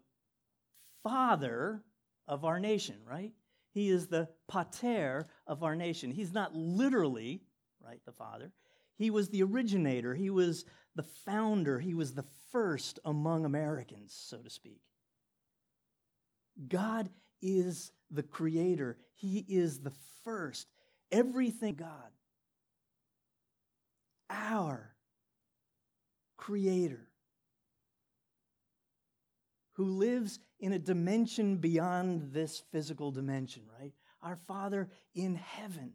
father 1.02 1.82
of 2.28 2.46
our 2.46 2.60
nation, 2.60 2.98
right? 3.04 3.32
He 3.72 3.90
is 3.90 4.06
the 4.06 4.30
pater 4.48 5.26
of 5.48 5.64
our 5.64 5.76
nation. 5.76 6.12
He's 6.12 6.34
not 6.34 6.54
literally, 6.54 7.42
right, 7.84 8.00
the 8.06 8.12
father. 8.12 8.52
He 8.96 9.10
was 9.10 9.30
the 9.30 9.42
originator. 9.42 10.14
He 10.14 10.30
was 10.30 10.66
the 10.94 11.02
founder. 11.02 11.80
He 11.80 11.96
was 11.96 12.14
the 12.14 12.26
first 12.52 13.00
among 13.06 13.44
Americans, 13.44 14.14
so 14.16 14.38
to 14.38 14.52
speak. 14.52 14.82
God 16.68 17.10
is 17.42 17.92
the 18.12 18.22
creator, 18.22 19.00
He 19.16 19.44
is 19.50 19.80
the 19.80 19.94
first. 20.24 20.68
Everything 21.14 21.76
God, 21.76 22.10
our 24.32 24.96
creator, 26.38 27.08
who 29.74 29.86
lives 29.86 30.40
in 30.60 30.74
a 30.74 30.80
dimension 30.80 31.58
beyond 31.58 32.34
this 32.34 32.64
physical 32.72 33.12
dimension, 33.12 33.62
right? 33.80 33.94
Our 34.24 34.36
Father 34.36 34.90
in 35.14 35.36
heaven. 35.36 35.94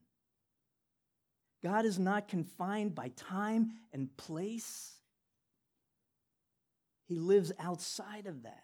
God 1.65 1.85
is 1.85 1.99
not 1.99 2.29
confined 2.29 2.95
by 2.95 3.09
time 3.17 3.73
and 3.93 4.17
place. 4.17 4.93
He 7.07 7.19
lives 7.19 7.51
outside 7.59 8.27
of 8.27 8.45
that. 8.45 8.63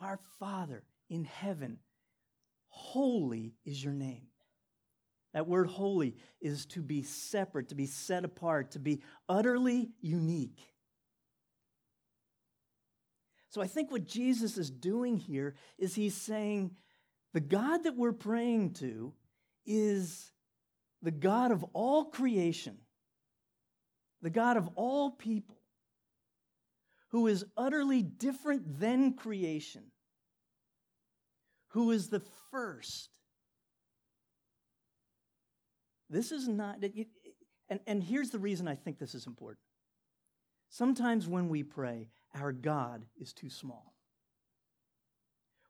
Our 0.00 0.18
Father 0.40 0.82
in 1.08 1.24
heaven, 1.24 1.78
holy 2.72 3.54
is 3.64 3.82
your 3.82 3.92
name. 3.92 4.26
That 5.34 5.46
word 5.46 5.66
holy 5.66 6.16
is 6.40 6.66
to 6.66 6.82
be 6.82 7.02
separate, 7.02 7.68
to 7.68 7.74
be 7.74 7.86
set 7.86 8.24
apart, 8.24 8.72
to 8.72 8.78
be 8.78 9.02
utterly 9.28 9.90
unique. 10.00 10.60
So 13.48 13.60
I 13.60 13.66
think 13.66 13.90
what 13.90 14.06
Jesus 14.06 14.56
is 14.56 14.70
doing 14.70 15.18
here 15.18 15.54
is 15.78 15.94
he's 15.94 16.16
saying 16.16 16.72
the 17.34 17.40
God 17.40 17.84
that 17.84 17.96
we're 17.96 18.12
praying 18.12 18.74
to 18.74 19.12
is 19.66 20.32
the 21.02 21.10
God 21.10 21.50
of 21.50 21.64
all 21.72 22.06
creation, 22.06 22.78
the 24.22 24.30
God 24.30 24.56
of 24.56 24.68
all 24.74 25.10
people, 25.10 25.58
who 27.08 27.26
is 27.26 27.44
utterly 27.56 28.02
different 28.02 28.80
than 28.80 29.14
creation, 29.14 29.82
who 31.68 31.90
is 31.90 32.08
the 32.08 32.22
first. 32.52 33.08
This 36.08 36.30
is 36.30 36.46
not, 36.46 36.76
and, 37.68 37.80
and 37.86 38.04
here's 38.04 38.30
the 38.30 38.38
reason 38.38 38.68
I 38.68 38.76
think 38.76 38.98
this 38.98 39.14
is 39.14 39.26
important. 39.26 39.58
Sometimes 40.68 41.26
when 41.26 41.48
we 41.48 41.62
pray, 41.62 42.10
our 42.34 42.52
God 42.52 43.04
is 43.18 43.32
too 43.32 43.50
small. 43.50 43.94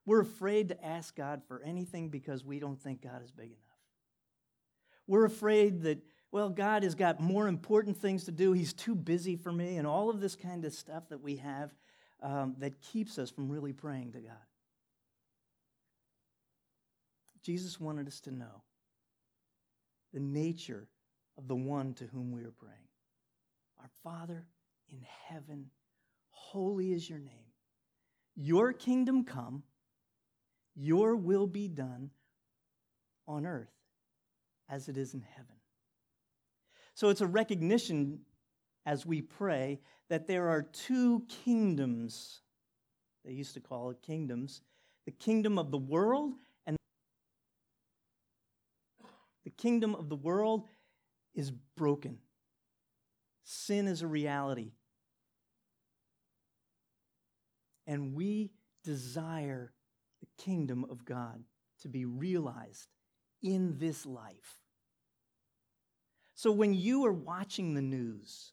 We're 0.05 0.21
afraid 0.21 0.69
to 0.69 0.85
ask 0.85 1.15
God 1.17 1.43
for 1.47 1.63
anything 1.63 2.09
because 2.09 2.45
we 2.45 2.59
don't 2.59 2.81
think 2.81 3.03
God 3.03 3.23
is 3.23 3.31
big 3.31 3.47
enough. 3.47 3.59
We're 5.07 5.25
afraid 5.25 5.83
that, 5.83 5.99
well, 6.33 6.51
God 6.51 6.83
has 6.83 6.95
got 6.95 7.21
more 7.21 7.47
important 7.47 7.97
things 7.97 8.25
to 8.25 8.33
do. 8.33 8.53
He's 8.53 8.73
too 8.73 8.95
busy 8.95 9.37
for 9.37 9.53
me, 9.53 9.77
and 9.77 9.87
all 9.87 10.11
of 10.11 10.21
this 10.21 10.35
kind 10.35 10.65
of 10.65 10.73
stuff 10.73 11.09
that 11.11 11.21
we 11.21 11.37
have 11.37 11.73
um, 12.21 12.57
that 12.59 12.81
keeps 12.81 13.19
us 13.19 13.31
from 13.31 13.49
really 13.49 13.73
praying 13.73 14.13
to 14.13 14.21
God. 14.21 14.37
Jesus 17.43 17.81
wanted 17.81 18.07
us 18.07 18.21
to 18.21 18.31
know 18.31 18.63
the 20.13 20.21
nature 20.21 20.89
of 21.39 21.49
the 21.49 21.57
one 21.57 21.95
to 21.95 22.05
whom 22.07 22.31
we 22.31 22.43
are 22.43 22.53
praying. 22.53 22.77
Our 23.81 23.91
Father 24.03 24.47
in 24.91 25.01
heaven, 25.29 25.71
holy 26.31 26.93
is 26.93 27.09
your 27.09 27.19
name. 27.19 27.53
Your 28.37 28.73
kingdom 28.73 29.25
come, 29.25 29.63
your 30.75 31.17
will 31.17 31.47
be 31.47 31.69
done 31.69 32.11
on 33.27 33.47
earth 33.47 33.73
as 34.69 34.89
it 34.89 34.97
is 34.97 35.15
in 35.15 35.23
heaven. 35.35 35.57
So 36.95 37.09
it's 37.09 37.21
a 37.21 37.27
recognition 37.27 38.21
as 38.87 39.07
we 39.07 39.23
pray 39.23 39.81
that 40.09 40.27
there 40.27 40.49
are 40.49 40.63
two 40.63 41.25
kingdoms. 41.45 42.41
They 43.25 43.33
used 43.33 43.55
to 43.55 43.61
call 43.61 43.91
it 43.91 44.03
kingdoms 44.03 44.63
the 45.05 45.13
kingdom 45.13 45.59
of 45.59 45.71
the 45.71 45.79
world 45.79 46.35
the 49.45 49.51
kingdom 49.51 49.95
of 49.95 50.09
the 50.09 50.17
world 50.17 50.69
is 51.35 51.51
broken. 51.77 52.19
Sin 53.45 53.89
is 53.89 54.03
a 54.03 54.07
reality. 54.07 54.73
And 57.87 58.15
we 58.15 58.53
desire 58.85 59.73
the 60.21 60.43
kingdom 60.43 60.87
of 60.89 61.05
God 61.05 61.43
to 61.81 61.89
be 61.89 62.05
realized 62.05 62.89
in 63.43 63.79
this 63.79 64.07
life. 64.07 64.61
So 66.35 66.53
when 66.53 66.75
you 66.75 67.05
are 67.07 67.13
watching 67.13 67.75
the 67.75 67.83
news 67.83 68.53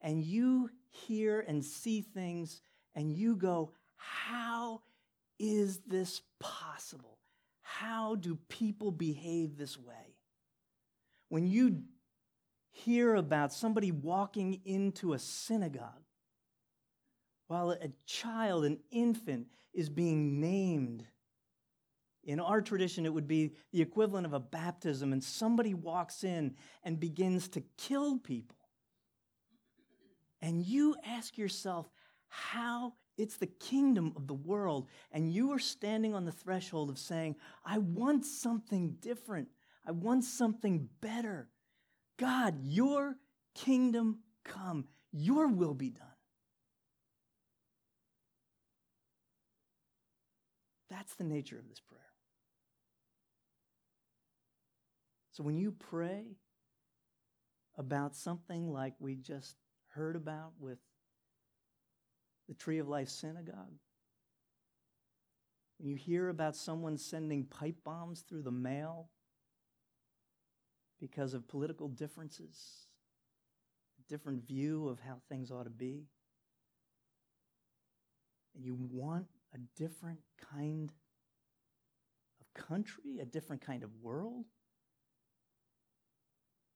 and 0.00 0.22
you 0.22 0.70
hear 0.90 1.40
and 1.40 1.64
see 1.64 2.02
things 2.02 2.60
and 2.94 3.12
you 3.12 3.36
go, 3.36 3.72
How 3.96 4.82
is 5.38 5.78
this 5.86 6.22
possible? 6.40 7.19
How 7.78 8.16
do 8.16 8.36
people 8.48 8.90
behave 8.90 9.56
this 9.56 9.78
way? 9.78 10.16
When 11.28 11.46
you 11.46 11.84
hear 12.72 13.14
about 13.14 13.52
somebody 13.52 13.92
walking 13.92 14.60
into 14.64 15.12
a 15.12 15.18
synagogue 15.20 16.04
while 17.46 17.70
a 17.70 17.90
child, 18.06 18.64
an 18.64 18.80
infant, 18.90 19.46
is 19.72 19.88
being 19.88 20.40
named 20.40 21.06
in 22.24 22.40
our 22.40 22.60
tradition, 22.60 23.06
it 23.06 23.14
would 23.14 23.28
be 23.28 23.54
the 23.72 23.80
equivalent 23.80 24.26
of 24.26 24.32
a 24.32 24.40
baptism, 24.40 25.12
and 25.12 25.22
somebody 25.22 25.72
walks 25.72 26.24
in 26.24 26.56
and 26.82 26.98
begins 26.98 27.48
to 27.50 27.62
kill 27.78 28.18
people. 28.18 28.58
And 30.42 30.60
you 30.62 30.96
ask 31.06 31.38
yourself, 31.38 31.88
how 32.28 32.94
it's 33.16 33.36
the 33.36 33.46
kingdom 33.46 34.12
of 34.16 34.26
the 34.26 34.34
world, 34.34 34.88
and 35.12 35.32
you 35.32 35.52
are 35.52 35.58
standing 35.58 36.14
on 36.14 36.24
the 36.24 36.32
threshold 36.32 36.90
of 36.90 36.98
saying, 36.98 37.36
I 37.64 37.78
want 37.78 38.24
something 38.24 38.96
different. 39.00 39.48
I 39.86 39.92
want 39.92 40.24
something 40.24 40.88
better. 41.00 41.48
God, 42.18 42.56
your 42.62 43.16
kingdom 43.54 44.20
come, 44.44 44.86
your 45.12 45.48
will 45.48 45.74
be 45.74 45.90
done. 45.90 46.06
That's 50.88 51.14
the 51.14 51.24
nature 51.24 51.58
of 51.58 51.68
this 51.68 51.80
prayer. 51.80 52.00
So 55.32 55.42
when 55.42 55.56
you 55.56 55.72
pray 55.72 56.36
about 57.76 58.14
something 58.14 58.70
like 58.70 58.94
we 58.98 59.16
just 59.16 59.56
heard 59.88 60.16
about 60.16 60.52
with 60.58 60.78
the 62.50 62.56
Tree 62.56 62.80
of 62.80 62.88
Life 62.88 63.08
Synagogue, 63.08 63.78
when 65.78 65.88
you 65.88 65.94
hear 65.94 66.28
about 66.28 66.56
someone 66.56 66.98
sending 66.98 67.44
pipe 67.44 67.76
bombs 67.84 68.24
through 68.28 68.42
the 68.42 68.50
mail 68.50 69.08
because 70.98 71.32
of 71.32 71.46
political 71.46 71.86
differences, 71.86 72.88
a 74.00 74.12
different 74.12 74.44
view 74.48 74.88
of 74.88 74.98
how 74.98 75.18
things 75.28 75.52
ought 75.52 75.62
to 75.62 75.70
be, 75.70 76.08
and 78.56 78.64
you 78.64 78.76
want 78.90 79.28
a 79.54 79.58
different 79.80 80.18
kind 80.52 80.92
of 82.40 82.62
country, 82.66 83.20
a 83.22 83.24
different 83.24 83.62
kind 83.62 83.84
of 83.84 83.90
world, 84.02 84.46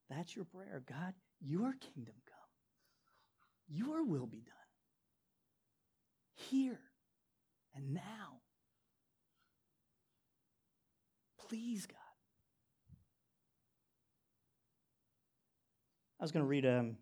that's 0.08 0.36
your 0.36 0.44
prayer. 0.44 0.84
God, 0.88 1.14
your 1.40 1.74
kingdom 1.80 2.14
come. 2.26 2.36
Your 3.66 4.04
will 4.04 4.26
be 4.26 4.38
done. 4.38 4.63
Here 6.34 6.80
and 7.74 7.94
now. 7.94 8.40
Please, 11.48 11.86
God. 11.86 11.96
I 16.20 16.24
was 16.24 16.32
going 16.32 16.42
to 16.44 16.48
read 16.48 16.64
a, 16.64 16.78
um, 16.78 16.96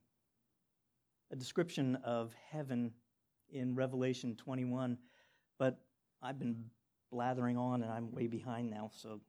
a 1.31 1.37
description 1.37 1.97
of 2.05 2.35
heaven 2.51 2.93
in 3.51 3.75
Revelation 3.75 4.35
21, 4.37 4.99
but 5.59 5.79
I've 6.23 6.39
been 6.39 6.65
blathering 7.11 7.57
on 7.57 7.83
and 7.83 7.93
I'm 7.93 8.11
way 8.11 8.27
behind 8.27 8.71
now, 8.71 8.91
so 8.93 9.21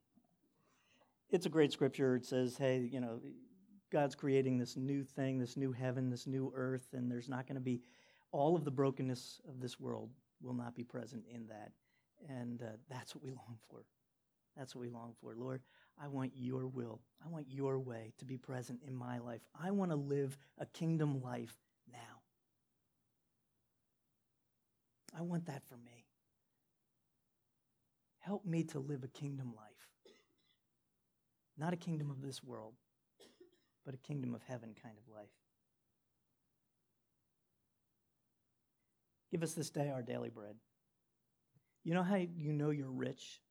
it's 1.30 1.46
a 1.46 1.50
great 1.50 1.72
scripture. 1.72 2.16
It 2.16 2.26
says, 2.26 2.58
hey, 2.58 2.90
you 2.92 3.00
know, 3.00 3.20
God's 3.92 4.16
creating 4.16 4.58
this 4.58 4.78
new 4.78 5.04
thing, 5.04 5.40
this 5.40 5.58
new 5.58 5.72
heaven, 5.72 6.10
this 6.10 6.26
new 6.26 6.52
earth, 6.56 6.88
and 6.94 7.12
there's 7.12 7.30
not 7.30 7.48
going 7.48 7.56
to 7.56 7.62
be 7.62 7.82
all 8.34 8.56
of 8.56 8.66
the 8.66 8.72
brokenness 8.72 9.40
of 9.48 9.62
this 9.62 9.80
world 9.80 10.10
will 10.42 10.54
not 10.54 10.76
be 10.76 10.84
present 10.84 11.24
in 11.34 11.48
that. 11.48 11.72
And 12.28 12.62
uh, 12.62 12.76
that's 12.90 13.16
what 13.16 13.24
we 13.24 13.30
long 13.30 13.58
for. 13.70 13.86
That's 14.58 14.76
what 14.76 14.82
we 14.82 14.90
long 14.90 15.14
for. 15.22 15.36
Lord, 15.36 15.62
I 16.02 16.08
want 16.08 16.32
your 16.36 16.68
will. 16.68 17.00
I 17.24 17.30
want 17.30 17.46
your 17.48 17.80
way 17.80 18.12
to 18.18 18.26
be 18.26 18.38
present 18.38 18.80
in 18.86 18.96
my 18.96 19.20
life. 19.20 19.42
I 19.60 19.72
want 19.72 19.92
to 19.92 19.96
live 19.96 20.38
a 20.58 20.66
kingdom 20.66 21.22
life 21.22 21.56
now. 21.92 22.22
I 25.18 25.22
want 25.22 25.46
that 25.46 25.64
for 25.68 25.76
me. 25.76 26.06
Help 28.20 28.46
me 28.46 28.64
to 28.64 28.80
live 28.80 29.04
a 29.04 29.08
kingdom 29.08 29.54
life. 29.56 30.14
Not 31.58 31.74
a 31.74 31.78
kingdom 31.78 32.10
of 32.10 32.22
this 32.22 32.44
world, 32.44 32.74
but 33.86 33.94
a 33.94 33.98
kingdom 33.98 34.34
of 34.34 34.42
heaven 34.48 34.74
kind 34.82 34.96
of 34.98 35.14
life. 35.14 35.30
Give 39.34 39.42
us 39.42 39.54
this 39.54 39.72
day 39.72 39.90
our 39.90 40.04
daily 40.04 40.30
bread. 40.30 40.54
You 41.84 41.96
know 41.96 42.04
how 42.04 42.18
you 42.18 42.54
know 42.54 42.70
you're 42.70 42.92
rich? 42.92 43.42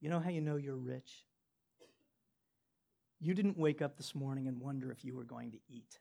You 0.00 0.08
know 0.08 0.18
how 0.18 0.30
you 0.30 0.40
know 0.40 0.56
you're 0.56 0.78
rich? 0.78 1.26
You 3.20 3.34
didn't 3.34 3.58
wake 3.58 3.82
up 3.82 3.98
this 3.98 4.14
morning 4.14 4.48
and 4.48 4.62
wonder 4.62 4.90
if 4.90 5.04
you 5.04 5.14
were 5.14 5.24
going 5.24 5.50
to 5.50 5.58
eat. 5.68 5.98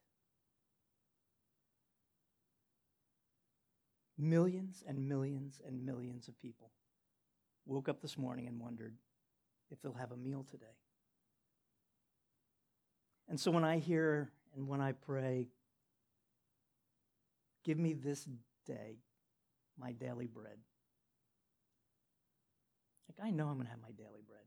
Millions 4.18 4.82
and 4.88 5.10
millions 5.10 5.60
and 5.68 5.86
millions 5.86 6.30
of 6.30 6.40
people 6.40 6.72
woke 7.66 7.90
up 7.90 8.02
this 8.02 8.18
morning 8.18 8.48
and 8.48 8.58
wondered 8.58 8.96
if 9.70 9.82
they'll 9.82 9.92
have 9.92 10.14
a 10.14 10.18
meal 10.18 10.46
today. 10.50 10.78
And 13.28 13.38
so 13.38 13.52
when 13.52 13.66
I 13.66 13.80
hear 13.80 14.32
and 14.56 14.66
when 14.66 14.80
I 14.80 14.94
pray, 14.94 15.50
give 17.64 17.78
me 17.78 17.94
this 17.94 18.28
day 18.66 18.98
my 19.80 19.92
daily 19.92 20.28
bread. 20.28 20.58
Like, 23.08 23.28
I 23.28 23.32
know 23.32 23.48
I'm 23.48 23.56
going 23.56 23.66
to 23.66 23.72
have 23.72 23.82
my 23.82 23.92
daily 23.92 24.22
bread. 24.28 24.44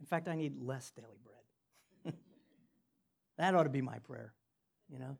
In 0.00 0.06
fact, 0.06 0.28
I 0.28 0.34
need 0.34 0.60
less 0.60 0.90
daily 0.90 1.18
bread. 1.24 2.14
that 3.38 3.54
ought 3.54 3.62
to 3.62 3.70
be 3.70 3.80
my 3.80 3.98
prayer, 4.00 4.34
you 4.88 4.98
know? 4.98 5.16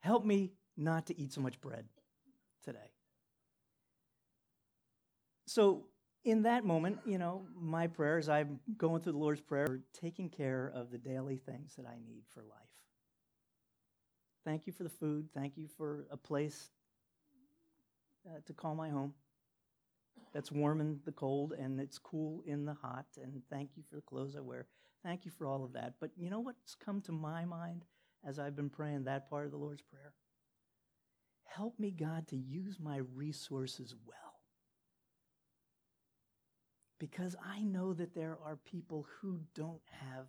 Help 0.00 0.24
me 0.24 0.52
not 0.76 1.06
to 1.06 1.20
eat 1.20 1.32
so 1.32 1.40
much 1.40 1.60
bread 1.60 1.84
today. 2.64 2.90
So, 5.46 5.86
in 6.24 6.42
that 6.42 6.64
moment, 6.64 6.98
you 7.04 7.18
know, 7.18 7.46
my 7.54 7.86
prayer 7.86 8.16
as 8.16 8.28
I'm 8.28 8.60
going 8.76 9.02
through 9.02 9.12
the 9.12 9.18
Lord's 9.18 9.40
Prayer, 9.40 9.80
taking 9.92 10.28
care 10.28 10.72
of 10.74 10.90
the 10.90 10.98
daily 10.98 11.36
things 11.36 11.74
that 11.76 11.86
I 11.86 11.96
need 12.06 12.22
for 12.32 12.42
life. 12.42 12.71
Thank 14.44 14.66
you 14.66 14.72
for 14.72 14.82
the 14.82 14.88
food. 14.90 15.28
Thank 15.34 15.56
you 15.56 15.68
for 15.76 16.06
a 16.10 16.16
place 16.16 16.70
uh, 18.26 18.40
to 18.46 18.52
call 18.52 18.74
my 18.74 18.88
home 18.88 19.14
that's 20.32 20.50
warm 20.50 20.80
in 20.80 21.00
the 21.04 21.12
cold 21.12 21.52
and 21.52 21.80
it's 21.80 21.98
cool 21.98 22.42
in 22.46 22.64
the 22.64 22.74
hot. 22.74 23.06
And 23.22 23.42
thank 23.50 23.70
you 23.76 23.82
for 23.88 23.96
the 23.96 24.02
clothes 24.02 24.34
I 24.36 24.40
wear. 24.40 24.66
Thank 25.04 25.24
you 25.24 25.30
for 25.30 25.46
all 25.46 25.64
of 25.64 25.72
that. 25.74 25.94
But 26.00 26.10
you 26.16 26.30
know 26.30 26.40
what's 26.40 26.74
come 26.74 27.00
to 27.02 27.12
my 27.12 27.44
mind 27.44 27.84
as 28.26 28.38
I've 28.38 28.56
been 28.56 28.70
praying 28.70 29.04
that 29.04 29.28
part 29.28 29.46
of 29.46 29.52
the 29.52 29.58
Lord's 29.58 29.82
Prayer? 29.82 30.12
Help 31.44 31.78
me, 31.78 31.90
God, 31.90 32.28
to 32.28 32.36
use 32.36 32.78
my 32.80 33.00
resources 33.14 33.94
well 34.06 34.16
because 36.98 37.34
I 37.44 37.62
know 37.62 37.92
that 37.94 38.14
there 38.14 38.38
are 38.44 38.56
people 38.56 39.06
who 39.20 39.40
don't 39.54 39.82
have 39.90 40.26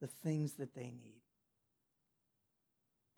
the 0.00 0.08
things 0.08 0.54
that 0.54 0.74
they 0.74 0.90
need. 0.90 1.22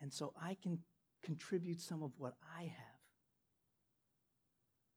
And 0.00 0.12
so 0.12 0.32
I 0.40 0.56
can 0.62 0.78
contribute 1.22 1.80
some 1.80 2.02
of 2.02 2.12
what 2.18 2.34
I 2.58 2.62
have. 2.62 2.94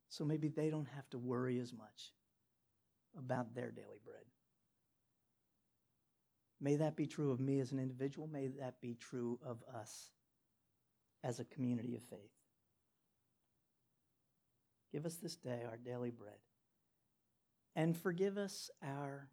So 0.10 0.26
maybe 0.26 0.48
they 0.48 0.70
don't 0.70 0.88
have 0.96 1.10
to 1.12 1.18
worry 1.18 1.60
as 1.60 1.74
much 1.74 2.12
about 3.18 3.54
their 3.56 3.72
daily 3.72 4.00
bread. 4.06 4.24
May 6.60 6.76
that 6.78 6.96
be 6.96 7.06
true 7.06 7.32
of 7.32 7.40
me 7.40 7.60
as 7.60 7.72
an 7.72 7.80
individual. 7.80 8.28
May 8.28 8.48
that 8.60 8.82
be 8.82 8.96
true 8.96 9.40
of 9.46 9.64
us 9.76 10.12
as 11.24 11.40
a 11.40 11.46
community 11.46 11.96
of 11.96 12.04
faith. 12.04 12.32
Give 14.92 15.06
us 15.06 15.16
this 15.16 15.36
day 15.36 15.62
our 15.70 15.78
daily 15.78 16.12
bread 16.12 16.40
and 17.76 17.96
forgive 17.96 18.38
us 18.38 18.72
our 18.84 19.30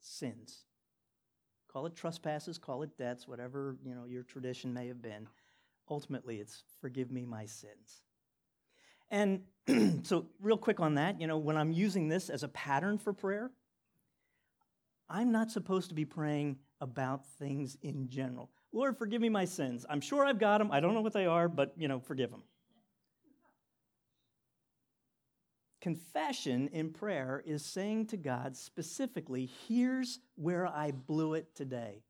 sins. 0.00 0.64
Call 1.72 1.86
it 1.86 1.96
trespasses, 1.96 2.58
call 2.58 2.82
it 2.82 2.96
debts, 2.98 3.26
whatever, 3.26 3.76
you 3.82 3.94
know, 3.94 4.04
your 4.04 4.22
tradition 4.22 4.74
may 4.74 4.88
have 4.88 5.00
been. 5.00 5.26
Ultimately, 5.88 6.36
it's 6.36 6.64
forgive 6.80 7.10
me 7.10 7.24
my 7.24 7.46
sins. 7.46 8.02
And 9.10 9.42
so 10.06 10.26
real 10.40 10.58
quick 10.58 10.80
on 10.80 10.94
that, 10.96 11.20
you 11.20 11.26
know, 11.26 11.38
when 11.38 11.56
I'm 11.56 11.72
using 11.72 12.08
this 12.08 12.28
as 12.28 12.42
a 12.42 12.48
pattern 12.48 12.98
for 12.98 13.12
prayer, 13.12 13.50
I'm 15.08 15.32
not 15.32 15.50
supposed 15.50 15.88
to 15.90 15.94
be 15.94 16.04
praying 16.04 16.58
about 16.80 17.26
things 17.38 17.76
in 17.82 18.08
general. 18.08 18.50
Lord, 18.72 18.96
forgive 18.96 19.20
me 19.20 19.28
my 19.28 19.44
sins. 19.44 19.84
I'm 19.88 20.00
sure 20.00 20.24
I've 20.24 20.38
got 20.38 20.58
them. 20.58 20.70
I 20.72 20.80
don't 20.80 20.94
know 20.94 21.02
what 21.02 21.12
they 21.12 21.26
are, 21.26 21.48
but, 21.48 21.74
you 21.76 21.88
know, 21.88 22.00
forgive 22.00 22.30
them. 22.30 22.42
Confession 25.82 26.68
in 26.68 26.90
prayer 26.90 27.42
is 27.44 27.64
saying 27.64 28.06
to 28.06 28.16
God 28.16 28.56
specifically, 28.56 29.50
here's 29.66 30.20
where 30.36 30.64
I 30.64 30.92
blew 30.92 31.34
it 31.34 31.56
today. 31.56 32.04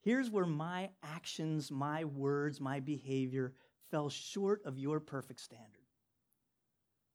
Here's 0.00 0.30
where 0.30 0.46
my 0.46 0.88
actions, 1.02 1.70
my 1.70 2.04
words, 2.04 2.62
my 2.62 2.80
behavior 2.80 3.52
fell 3.90 4.08
short 4.08 4.62
of 4.64 4.78
your 4.78 5.00
perfect 5.00 5.40
standard. 5.40 5.84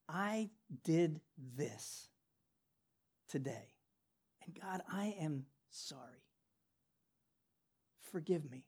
I 0.08 0.52
did 0.84 1.22
this 1.58 2.08
today. 3.28 3.74
And 4.46 4.60
God, 4.62 4.82
I 4.92 5.16
am 5.20 5.46
sorry. 5.72 6.24
Forgive 8.12 8.50
me. 8.50 8.66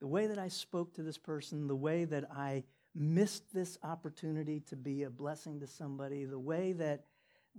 The 0.00 0.08
way 0.08 0.28
that 0.28 0.38
I 0.38 0.48
spoke 0.48 0.94
to 0.94 1.02
this 1.02 1.18
person, 1.18 1.68
the 1.68 1.76
way 1.76 2.06
that 2.06 2.24
I 2.34 2.64
missed 2.94 3.52
this 3.52 3.78
opportunity 3.82 4.60
to 4.60 4.76
be 4.76 5.04
a 5.04 5.10
blessing 5.10 5.60
to 5.60 5.66
somebody, 5.66 6.24
the 6.24 6.38
way 6.38 6.72
that, 6.72 7.04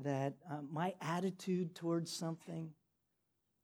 that 0.04 0.36
uh, 0.50 0.58
my 0.72 0.94
attitude 1.02 1.76
towards 1.76 2.12
something, 2.12 2.72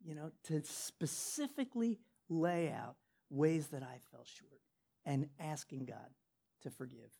you 0.03 0.15
know, 0.15 0.31
to 0.43 0.61
specifically 0.63 1.99
lay 2.29 2.71
out 2.71 2.95
ways 3.29 3.67
that 3.67 3.83
I 3.83 3.99
fell 4.11 4.25
short 4.25 4.61
and 5.05 5.27
asking 5.39 5.85
God 5.85 6.09
to 6.63 6.69
forgive, 6.69 7.11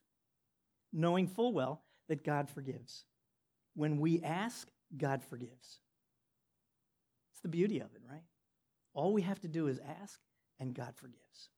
knowing 0.92 1.28
full 1.28 1.54
well 1.54 1.84
that 2.08 2.24
God 2.24 2.50
forgives. 2.50 3.06
When 3.76 4.00
we 4.00 4.22
ask, 4.24 4.68
God 4.98 5.24
forgives. 5.24 5.80
It's 7.34 7.42
the 7.42 7.50
beauty 7.50 7.80
of 7.80 7.94
it, 7.94 8.02
right? 8.10 8.24
All 8.94 9.14
we 9.14 9.22
have 9.22 9.40
to 9.42 9.48
do 9.48 9.68
is 9.68 9.80
ask, 10.02 10.20
and 10.60 10.74
God 10.74 10.96
forgives. 10.96 11.50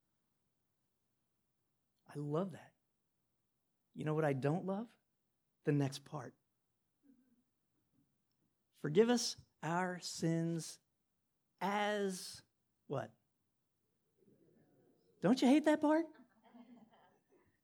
I 2.10 2.20
love 2.20 2.52
that. 2.52 2.71
You 3.96 4.06
know 4.06 4.14
what 4.14 4.26
I 4.26 4.34
don't 4.34 4.66
love? 4.66 4.88
The 5.66 5.72
next 5.72 6.06
part. 6.06 6.34
Forgive 8.82 9.10
us 9.10 9.36
our 9.64 10.00
sins 10.02 10.80
as 11.62 12.42
what? 12.88 13.12
Don't 15.22 15.42
you 15.42 15.48
hate 15.48 15.66
that 15.66 15.82
part? 15.82 16.06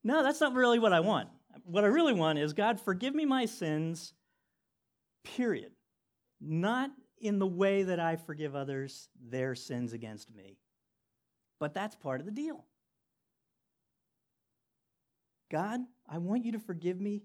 No, 0.03 0.23
that's 0.23 0.39
not 0.39 0.53
really 0.53 0.79
what 0.79 0.93
I 0.93 0.99
want. 0.99 1.29
What 1.63 1.83
I 1.83 1.87
really 1.87 2.13
want 2.13 2.37
is 2.37 2.53
God, 2.53 2.79
forgive 2.79 3.15
me 3.15 3.25
my 3.25 3.45
sins, 3.45 4.13
period. 5.23 5.71
Not 6.39 6.91
in 7.19 7.39
the 7.39 7.47
way 7.47 7.83
that 7.83 7.99
I 7.99 8.15
forgive 8.15 8.55
others 8.55 9.09
their 9.19 9.55
sins 9.55 9.93
against 9.93 10.33
me. 10.33 10.59
But 11.59 11.73
that's 11.73 11.95
part 11.95 12.19
of 12.19 12.27
the 12.27 12.31
deal. 12.31 12.63
God, 15.49 15.79
I 16.09 16.17
want 16.17 16.45
you 16.45 16.53
to 16.53 16.59
forgive 16.59 16.99
me 16.99 17.23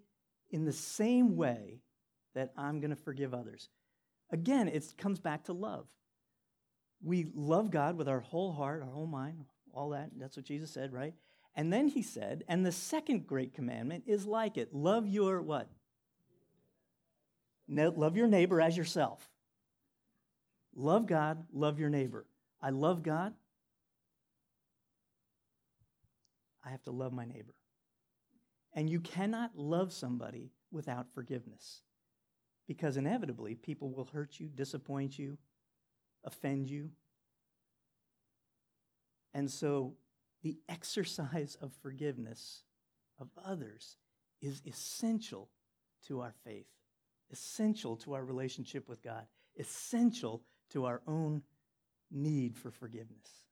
in 0.51 0.65
the 0.65 0.73
same 0.73 1.37
way 1.37 1.81
that 2.35 2.53
I'm 2.57 2.81
going 2.81 2.91
to 2.91 2.97
forgive 2.97 3.35
others. 3.35 3.69
Again, 4.31 4.69
it 4.69 4.95
comes 4.97 5.21
back 5.21 5.45
to 5.45 5.53
love. 5.53 5.87
We 7.03 7.27
love 7.35 7.71
God 7.71 7.97
with 7.97 8.09
our 8.09 8.21
whole 8.21 8.53
heart, 8.53 8.83
our 8.83 8.91
whole 8.91 9.07
mind, 9.07 9.45
all 9.73 9.91
that. 9.91 10.11
That's 10.17 10.37
what 10.37 10.47
Jesus 10.47 10.71
said, 10.71 10.93
right? 10.93 11.15
And 11.55 11.73
then 11.73 11.89
he 11.89 12.03
said, 12.03 12.45
and 12.49 12.65
the 12.65 12.73
second 12.73 13.27
great 13.27 13.55
commandment 13.55 14.05
is 14.07 14.25
like 14.25 14.57
it 14.57 14.75
love 14.75 15.07
your 15.07 15.43
what? 15.43 15.69
Love 17.69 18.17
your 18.17 18.27
neighbor 18.27 18.61
as 18.61 18.77
yourself. 18.77 19.29
Love 20.75 21.07
God, 21.07 21.45
love 21.53 21.79
your 21.79 21.91
neighbor. 21.91 22.25
I 22.61 22.71
love 22.71 23.03
God. 23.03 23.35
I 26.65 26.71
have 26.71 26.83
to 26.85 26.91
love 26.91 27.13
my 27.13 27.25
neighbor. 27.25 27.55
And 28.75 28.89
you 28.89 29.01
cannot 29.01 29.57
love 29.57 29.93
somebody 29.93 30.53
without 30.71 31.13
forgiveness 31.13 31.83
because 32.67 32.97
inevitably 32.97 33.55
people 33.55 33.91
will 33.91 34.07
hurt 34.07 34.41
you, 34.41 34.49
disappoint 34.49 35.19
you, 35.19 35.37
offend 36.25 36.69
you. 36.69 36.91
And 39.35 39.51
so 39.51 39.95
the 40.43 40.59
exercise 40.69 41.57
of 41.61 41.73
forgiveness 41.83 42.63
of 43.21 43.29
others 43.45 43.97
is 44.41 44.63
essential 44.67 45.51
to 46.07 46.21
our 46.21 46.35
faith, 46.45 46.67
essential 47.31 47.97
to 47.97 48.15
our 48.15 48.25
relationship 48.25 48.89
with 48.89 49.03
God, 49.03 49.27
essential 49.59 50.43
to 50.71 50.87
our 50.87 51.03
own 51.07 51.43
need 52.11 52.57
for 52.57 52.71
forgiveness. 52.71 53.45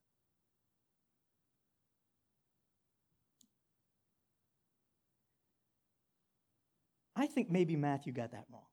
I 7.21 7.27
think 7.27 7.51
maybe 7.51 7.75
Matthew 7.75 8.11
got 8.11 8.31
that 8.31 8.45
wrong. 8.51 8.65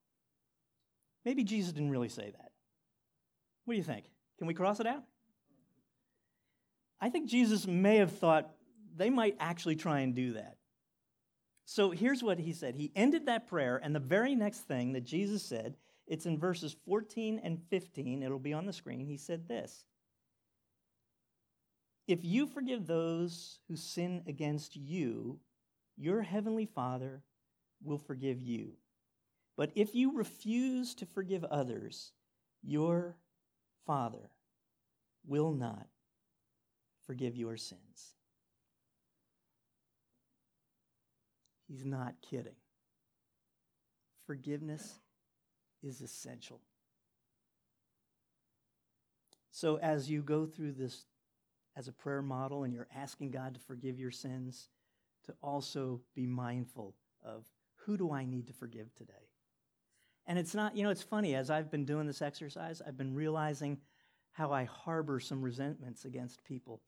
Maybe 1.26 1.44
Jesus 1.44 1.70
didn't 1.70 1.90
really 1.90 2.08
say 2.08 2.30
that. 2.30 2.52
What 3.66 3.74
do 3.74 3.76
you 3.76 3.84
think? 3.84 4.06
Can 4.38 4.46
we 4.46 4.54
cross 4.54 4.80
it 4.80 4.86
out? 4.86 5.02
I 6.98 7.10
think 7.10 7.28
Jesus 7.28 7.66
may 7.66 7.96
have 7.96 8.10
thought 8.10 8.50
they 8.96 9.10
might 9.10 9.36
actually 9.38 9.76
try 9.76 10.00
and 10.00 10.14
do 10.14 10.32
that. 10.32 10.56
So 11.66 11.90
here's 11.90 12.22
what 12.22 12.38
he 12.38 12.54
said. 12.54 12.74
He 12.74 12.90
ended 12.96 13.26
that 13.26 13.48
prayer, 13.48 13.78
and 13.84 13.94
the 13.94 14.00
very 14.00 14.34
next 14.34 14.60
thing 14.60 14.94
that 14.94 15.04
Jesus 15.04 15.42
said, 15.42 15.76
it's 16.06 16.24
in 16.24 16.38
verses 16.38 16.74
14 16.86 17.42
and 17.44 17.60
15, 17.68 18.22
it'll 18.22 18.38
be 18.38 18.54
on 18.54 18.64
the 18.64 18.72
screen. 18.72 19.04
He 19.04 19.18
said 19.18 19.46
this 19.46 19.84
If 22.06 22.24
you 22.24 22.46
forgive 22.46 22.86
those 22.86 23.60
who 23.68 23.76
sin 23.76 24.22
against 24.26 24.74
you, 24.74 25.38
your 25.98 26.22
heavenly 26.22 26.64
Father 26.64 27.22
will 27.82 27.98
forgive 27.98 28.40
you. 28.40 28.72
But 29.56 29.72
if 29.74 29.94
you 29.94 30.16
refuse 30.16 30.94
to 30.96 31.06
forgive 31.06 31.44
others, 31.44 32.12
your 32.62 33.16
Father 33.86 34.30
will 35.26 35.52
not 35.52 35.86
forgive 37.06 37.36
your 37.36 37.56
sins. 37.56 38.14
He's 41.66 41.84
not 41.84 42.14
kidding. 42.22 42.54
Forgiveness 44.26 45.00
is 45.82 46.00
essential. 46.00 46.60
So, 49.50 49.78
as 49.78 50.08
you 50.08 50.22
go 50.22 50.46
through 50.46 50.72
this 50.72 51.04
as 51.76 51.88
a 51.88 51.92
prayer 51.92 52.22
model 52.22 52.62
and 52.62 52.72
you're 52.72 52.88
asking 52.94 53.32
God 53.32 53.54
to 53.54 53.60
forgive 53.60 53.98
your 53.98 54.10
sins, 54.10 54.68
to 55.24 55.34
also 55.42 56.00
be 56.14 56.26
mindful 56.26 56.94
of 57.24 57.44
who 57.88 57.96
do 57.96 58.12
I 58.12 58.26
need 58.26 58.48
to 58.48 58.52
forgive 58.52 58.94
today? 58.94 59.14
And 60.26 60.38
it's 60.38 60.54
not, 60.54 60.76
you 60.76 60.82
know, 60.82 60.90
it's 60.90 61.02
funny, 61.02 61.34
as 61.34 61.50
I've 61.50 61.70
been 61.70 61.86
doing 61.86 62.06
this 62.06 62.20
exercise, 62.20 62.82
I've 62.86 62.98
been 62.98 63.14
realizing 63.14 63.78
how 64.32 64.52
I 64.52 64.64
harbor 64.64 65.18
some 65.20 65.40
resentments 65.40 66.04
against 66.04 66.44
people. 66.44 66.82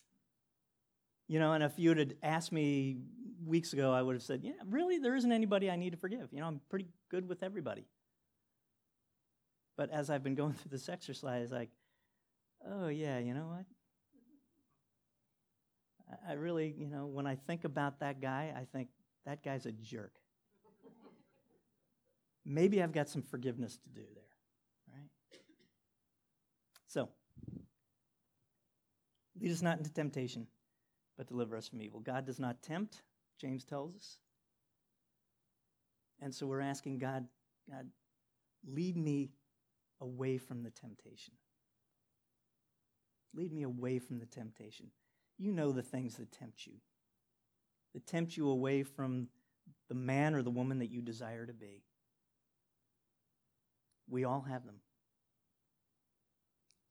You 1.27 1.39
know, 1.39 1.55
and 1.55 1.65
if 1.65 1.79
you 1.79 1.97
had 1.97 2.17
asked 2.23 2.53
me 2.53 2.99
weeks 3.43 3.73
ago, 3.73 3.95
I 3.95 4.03
would 4.03 4.15
have 4.15 4.23
said, 4.23 4.43
yeah, 4.45 4.53
really, 4.67 4.99
there 4.99 5.17
isn't 5.17 5.33
anybody 5.33 5.71
I 5.71 5.77
need 5.77 5.93
to 5.93 5.97
forgive. 5.97 6.29
You 6.33 6.41
know, 6.41 6.47
I'm 6.49 6.61
pretty 6.69 6.89
good 7.11 7.27
with 7.27 7.43
everybody. 7.43 7.87
But 9.79 9.89
as 9.91 10.11
I've 10.11 10.23
been 10.23 10.35
going 10.35 10.53
through 10.55 10.71
this 10.71 10.91
exercise, 10.91 11.51
like, 11.51 11.71
oh, 12.71 12.89
yeah, 12.89 13.19
you 13.21 13.33
know 13.33 13.47
what? 13.47 13.65
I 16.29 16.35
really, 16.35 16.75
you 16.77 16.89
know, 16.89 17.07
when 17.07 17.27
I 17.27 17.37
think 17.37 17.65
about 17.65 18.01
that 18.01 18.21
guy, 18.21 18.53
I 18.55 18.67
think 18.71 18.89
that 19.25 19.43
guy's 19.43 19.65
a 19.65 19.73
jerk 19.73 20.13
maybe 22.45 22.83
I've 22.83 22.93
got 22.93 23.09
some 23.09 23.23
forgiveness 23.23 23.77
to 23.79 23.89
do 23.89 24.03
there, 24.15 24.95
right? 24.97 25.11
So, 26.87 27.09
lead 29.41 29.53
us 29.53 29.63
not 29.63 29.79
into 29.79 29.93
temptation, 29.93 30.47
but 31.17 31.27
deliver 31.27 31.57
us 31.57 31.69
from 31.69 31.83
evil. 31.83 32.01
God 32.01 32.27
does 32.27 32.39
not 32.39 32.63
tempt, 32.63 33.03
James 33.39 33.65
tells 33.65 33.95
us. 33.97 34.19
And 36.21 36.35
so 36.35 36.47
we're 36.47 36.61
asking 36.61 36.99
God, 36.99 37.27
God, 37.71 37.87
lead 38.67 38.97
me 38.97 39.31
away 40.01 40.39
from 40.39 40.63
the 40.63 40.71
temptation. 40.71 41.35
Lead 43.35 43.53
me 43.53 43.63
away 43.63 43.99
from 43.99 44.19
the 44.19 44.27
temptation. 44.27 44.87
You 45.39 45.53
know 45.53 45.73
the 45.73 45.83
things 45.83 46.17
that 46.17 46.33
tempt 46.33 46.67
you, 46.67 46.75
that 47.95 48.07
tempt 48.07 48.37
you 48.37 48.49
away 48.49 48.83
from 48.83 49.29
the 49.89 49.95
man 49.95 50.35
or 50.35 50.43
the 50.43 50.51
woman 50.51 50.79
that 50.81 50.91
you 50.91 51.01
desire 51.01 51.47
to 51.47 51.53
be. 51.53 51.83
We 54.11 54.25
all 54.25 54.43
have 54.43 54.67
them. 54.67 54.77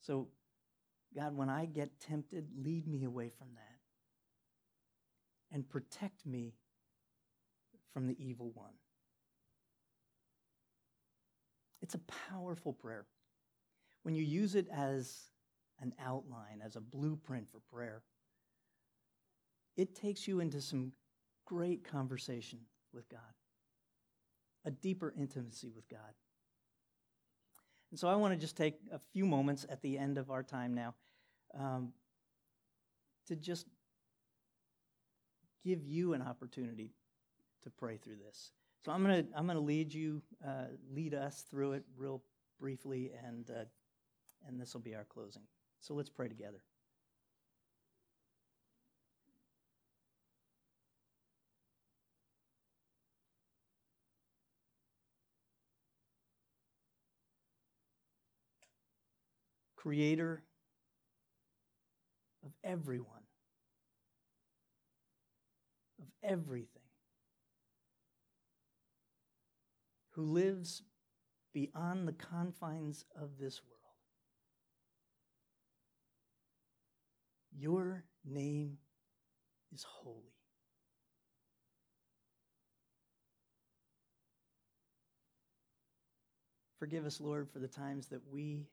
So, 0.02 0.30
God, 1.16 1.36
when 1.36 1.50
I 1.50 1.66
get 1.66 2.00
tempted, 2.00 2.48
lead 2.58 2.88
me 2.88 3.04
away 3.04 3.30
from 3.38 3.50
that 3.56 3.80
and 5.52 5.68
protect 5.68 6.26
me 6.26 6.54
from 7.94 8.08
the 8.08 8.16
evil 8.18 8.52
one. 8.54 8.74
It's 11.82 11.96
a 11.96 12.02
powerful 12.30 12.74
prayer. 12.74 13.06
When 14.04 14.16
you 14.16 14.24
use 14.24 14.56
it 14.56 14.68
as 14.74 15.32
an 15.82 15.94
outline, 16.00 16.62
as 16.64 16.76
a 16.76 16.82
blueprint 16.82 17.50
for 17.52 17.60
prayer, 17.72 18.04
it 19.76 19.96
takes 19.96 20.28
you 20.28 20.40
into 20.40 20.62
some 20.62 20.94
great 21.46 21.84
conversation 21.84 22.60
with 22.94 23.10
God, 23.10 23.20
a 24.66 24.72
deeper 24.72 25.14
intimacy 25.18 25.72
with 25.74 25.88
God. 25.90 26.14
And 27.92 28.00
so 28.00 28.08
I 28.08 28.16
want 28.16 28.34
to 28.34 28.40
just 28.40 28.56
take 28.56 28.76
a 28.92 29.00
few 29.14 29.26
moments 29.26 29.66
at 29.70 29.82
the 29.82 29.98
end 29.98 30.18
of 30.18 30.30
our 30.30 30.44
time 30.44 30.74
now 30.74 30.94
um, 31.58 31.94
to 33.28 33.36
just 33.36 33.66
give 35.64 35.84
you 35.84 36.14
an 36.14 36.22
opportunity 36.22 36.94
to 37.64 37.70
pray 37.70 37.98
through 37.98 38.18
this. 38.26 38.52
So 38.86 38.92
I'm 38.92 39.04
going 39.04 39.26
to 39.26 39.38
I'm 39.38 39.46
going 39.46 39.58
to 39.58 39.64
lead 39.64 39.94
you, 39.94 40.22
uh, 40.46 40.66
lead 40.92 41.14
us 41.14 41.46
through 41.50 41.74
it 41.74 41.84
real 41.98 42.22
briefly, 42.60 43.12
and 43.26 43.50
uh, 43.50 43.66
and 44.48 44.60
this 44.60 44.74
will 44.74 44.82
be 44.82 44.96
our 44.96 45.04
closing. 45.04 45.44
So 45.82 45.94
let's 45.94 46.10
pray 46.10 46.28
together. 46.28 46.64
Creator 59.82 60.44
of 62.46 62.52
everyone, 62.66 63.24
of 66.00 66.08
everything, 66.22 66.82
who 70.12 70.24
lives 70.24 70.82
beyond 71.54 72.08
the 72.08 72.14
confines 72.14 73.06
of 73.16 73.30
this 73.40 73.62
world. 73.64 73.80
Your 77.58 78.04
name 78.26 78.80
is 79.74 79.86
holy. 79.88 80.36
Forgive 86.78 87.06
us, 87.06 87.22
Lord, 87.22 87.50
for 87.50 87.60
the 87.60 87.68
times 87.68 88.08
that 88.08 88.22
we 88.30 88.68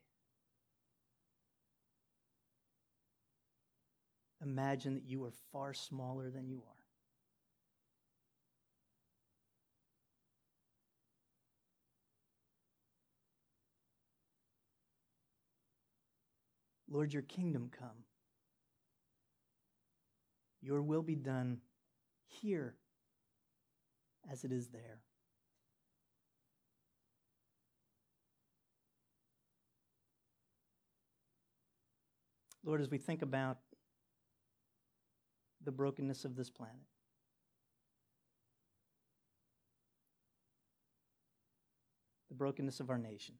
imagine 4.41 4.95
that 4.95 5.05
you 5.05 5.23
are 5.23 5.33
far 5.51 5.73
smaller 5.73 6.29
than 6.29 6.47
you 6.47 6.57
are. 6.57 6.77
Lord, 16.89 17.13
your 17.13 17.23
kingdom 17.23 17.69
come. 17.77 18.05
Your 20.61 20.81
will 20.81 21.01
be 21.01 21.15
done 21.15 21.59
here 22.25 22.75
as 24.31 24.43
it 24.43 24.51
is 24.51 24.67
there. 24.67 25.01
Lord, 32.63 32.81
as 32.81 32.89
we 32.89 32.97
think 32.97 33.21
about 33.21 33.59
the 35.67 35.71
brokenness 35.73 36.23
of 36.23 36.37
this 36.37 36.49
planet, 36.49 36.75
the 42.29 42.35
brokenness 42.35 42.79
of 42.79 42.89
our 42.89 42.97
nation, 42.97 43.35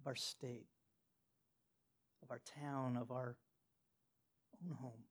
of 0.00 0.06
our 0.06 0.14
state, 0.14 0.64
of 2.22 2.30
our 2.30 2.40
town, 2.58 2.96
of 2.96 3.10
our 3.10 3.36
own 4.64 4.74
home. 4.76 5.04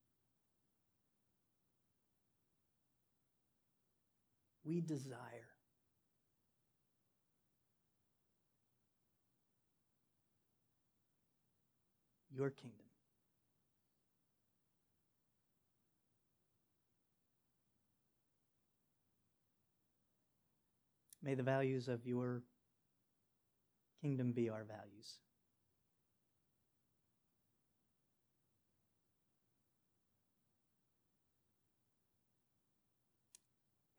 We 4.66 4.82
desire 4.82 5.54
your 12.36 12.50
kingdom. 12.50 12.89
May 21.22 21.36
the 21.36 21.44
values 21.44 21.88
of 21.88 22.06
your 22.06 22.44
kingdom 24.02 24.32
be 24.32 24.50
our 24.50 24.64
values. 24.64 25.20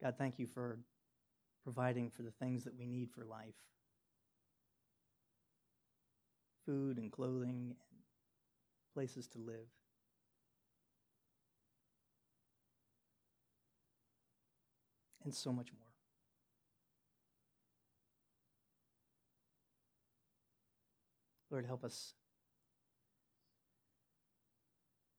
God, 0.01 0.15
thank 0.17 0.39
you 0.39 0.47
for 0.47 0.79
providing 1.63 2.09
for 2.09 2.23
the 2.23 2.31
things 2.31 2.63
that 2.63 2.75
we 2.77 2.87
need 2.87 3.11
for 3.11 3.23
life 3.23 3.53
food 6.65 6.97
and 6.97 7.11
clothing 7.11 7.75
and 7.89 7.99
places 8.93 9.27
to 9.27 9.39
live. 9.39 9.67
And 15.23 15.33
so 15.33 15.51
much 15.51 15.67
more. 15.73 15.90
Lord, 21.51 21.65
help 21.65 21.83
us 21.83 22.13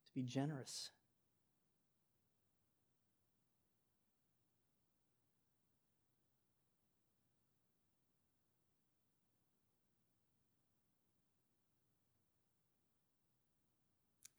to 0.07 0.15
be 0.15 0.23
generous. 0.23 0.91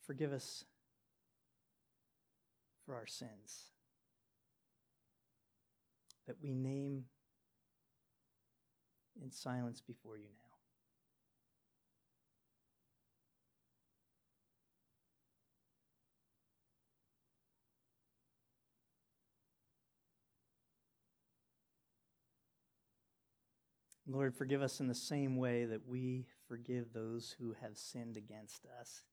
Forgive 0.08 0.34
us 0.34 0.66
for 2.86 2.96
our 2.96 3.08
sins 3.08 3.72
that 6.28 6.36
we 6.42 6.54
name 6.54 7.06
in 9.22 9.32
silence 9.32 9.80
before 9.80 10.18
you 10.18 10.24
now. 10.24 10.43
Lord, 24.06 24.36
forgive 24.36 24.62
us 24.62 24.80
in 24.80 24.88
the 24.88 24.96
same 24.96 25.38
way 25.38 25.66
that 25.66 25.88
we 25.88 26.26
forgive 26.48 26.92
those 26.92 27.36
who 27.40 27.56
have 27.62 27.78
sinned 27.78 28.18
against 28.18 28.66
us. 28.80 29.04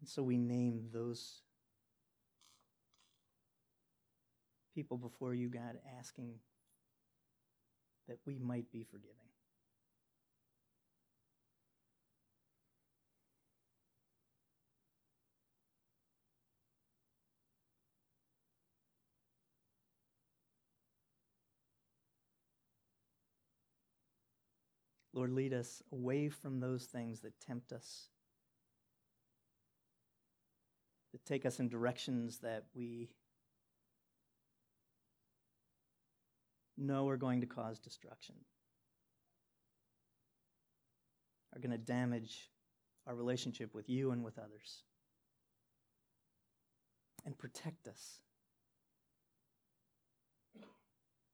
And 0.00 0.08
so 0.08 0.22
we 0.22 0.36
name 0.36 0.88
those 0.92 1.42
people 4.74 4.98
before 4.98 5.34
you, 5.34 5.48
God, 5.48 5.78
asking 5.98 6.34
that 8.08 8.18
we 8.26 8.38
might 8.38 8.70
be 8.72 8.84
forgiving. 8.84 9.14
Lord, 25.16 25.32
lead 25.32 25.54
us 25.54 25.82
away 25.90 26.28
from 26.28 26.60
those 26.60 26.84
things 26.84 27.20
that 27.20 27.40
tempt 27.40 27.72
us, 27.72 28.08
that 31.12 31.24
take 31.24 31.46
us 31.46 31.58
in 31.58 31.70
directions 31.70 32.40
that 32.40 32.64
we 32.74 33.08
know 36.76 37.08
are 37.08 37.16
going 37.16 37.40
to 37.40 37.46
cause 37.46 37.78
destruction, 37.78 38.34
are 41.54 41.60
going 41.60 41.70
to 41.70 41.78
damage 41.78 42.50
our 43.06 43.14
relationship 43.14 43.74
with 43.74 43.88
you 43.88 44.10
and 44.10 44.22
with 44.22 44.38
others, 44.38 44.82
and 47.24 47.38
protect 47.38 47.88
us 47.88 48.20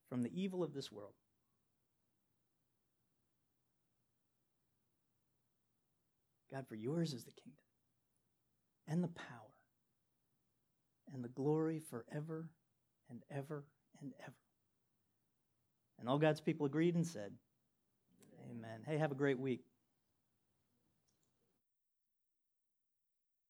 from 0.09 0.23
the 0.23 0.31
evil 0.41 0.63
of 0.63 0.73
this 0.73 0.93
world. 0.93 1.15
God, 6.53 6.67
for 6.69 6.75
yours 6.75 7.15
is 7.15 7.25
the 7.25 7.33
kingdom 7.33 7.59
and 8.87 9.03
the 9.03 9.09
power 9.09 9.27
and 11.13 11.25
the 11.25 11.29
glory 11.29 11.81
forever 11.81 12.51
and 13.11 13.23
ever 13.31 13.65
and 14.01 14.13
ever. 14.23 14.35
And 15.99 16.09
all 16.09 16.19
God's 16.19 16.41
people 16.41 16.67
agreed 16.67 16.95
and 16.95 17.07
said, 17.07 17.33
Amen. 18.51 18.83
Hey, 18.87 18.99
have 18.99 19.13
a 19.13 19.17
great 19.17 19.39
week. 19.39 19.65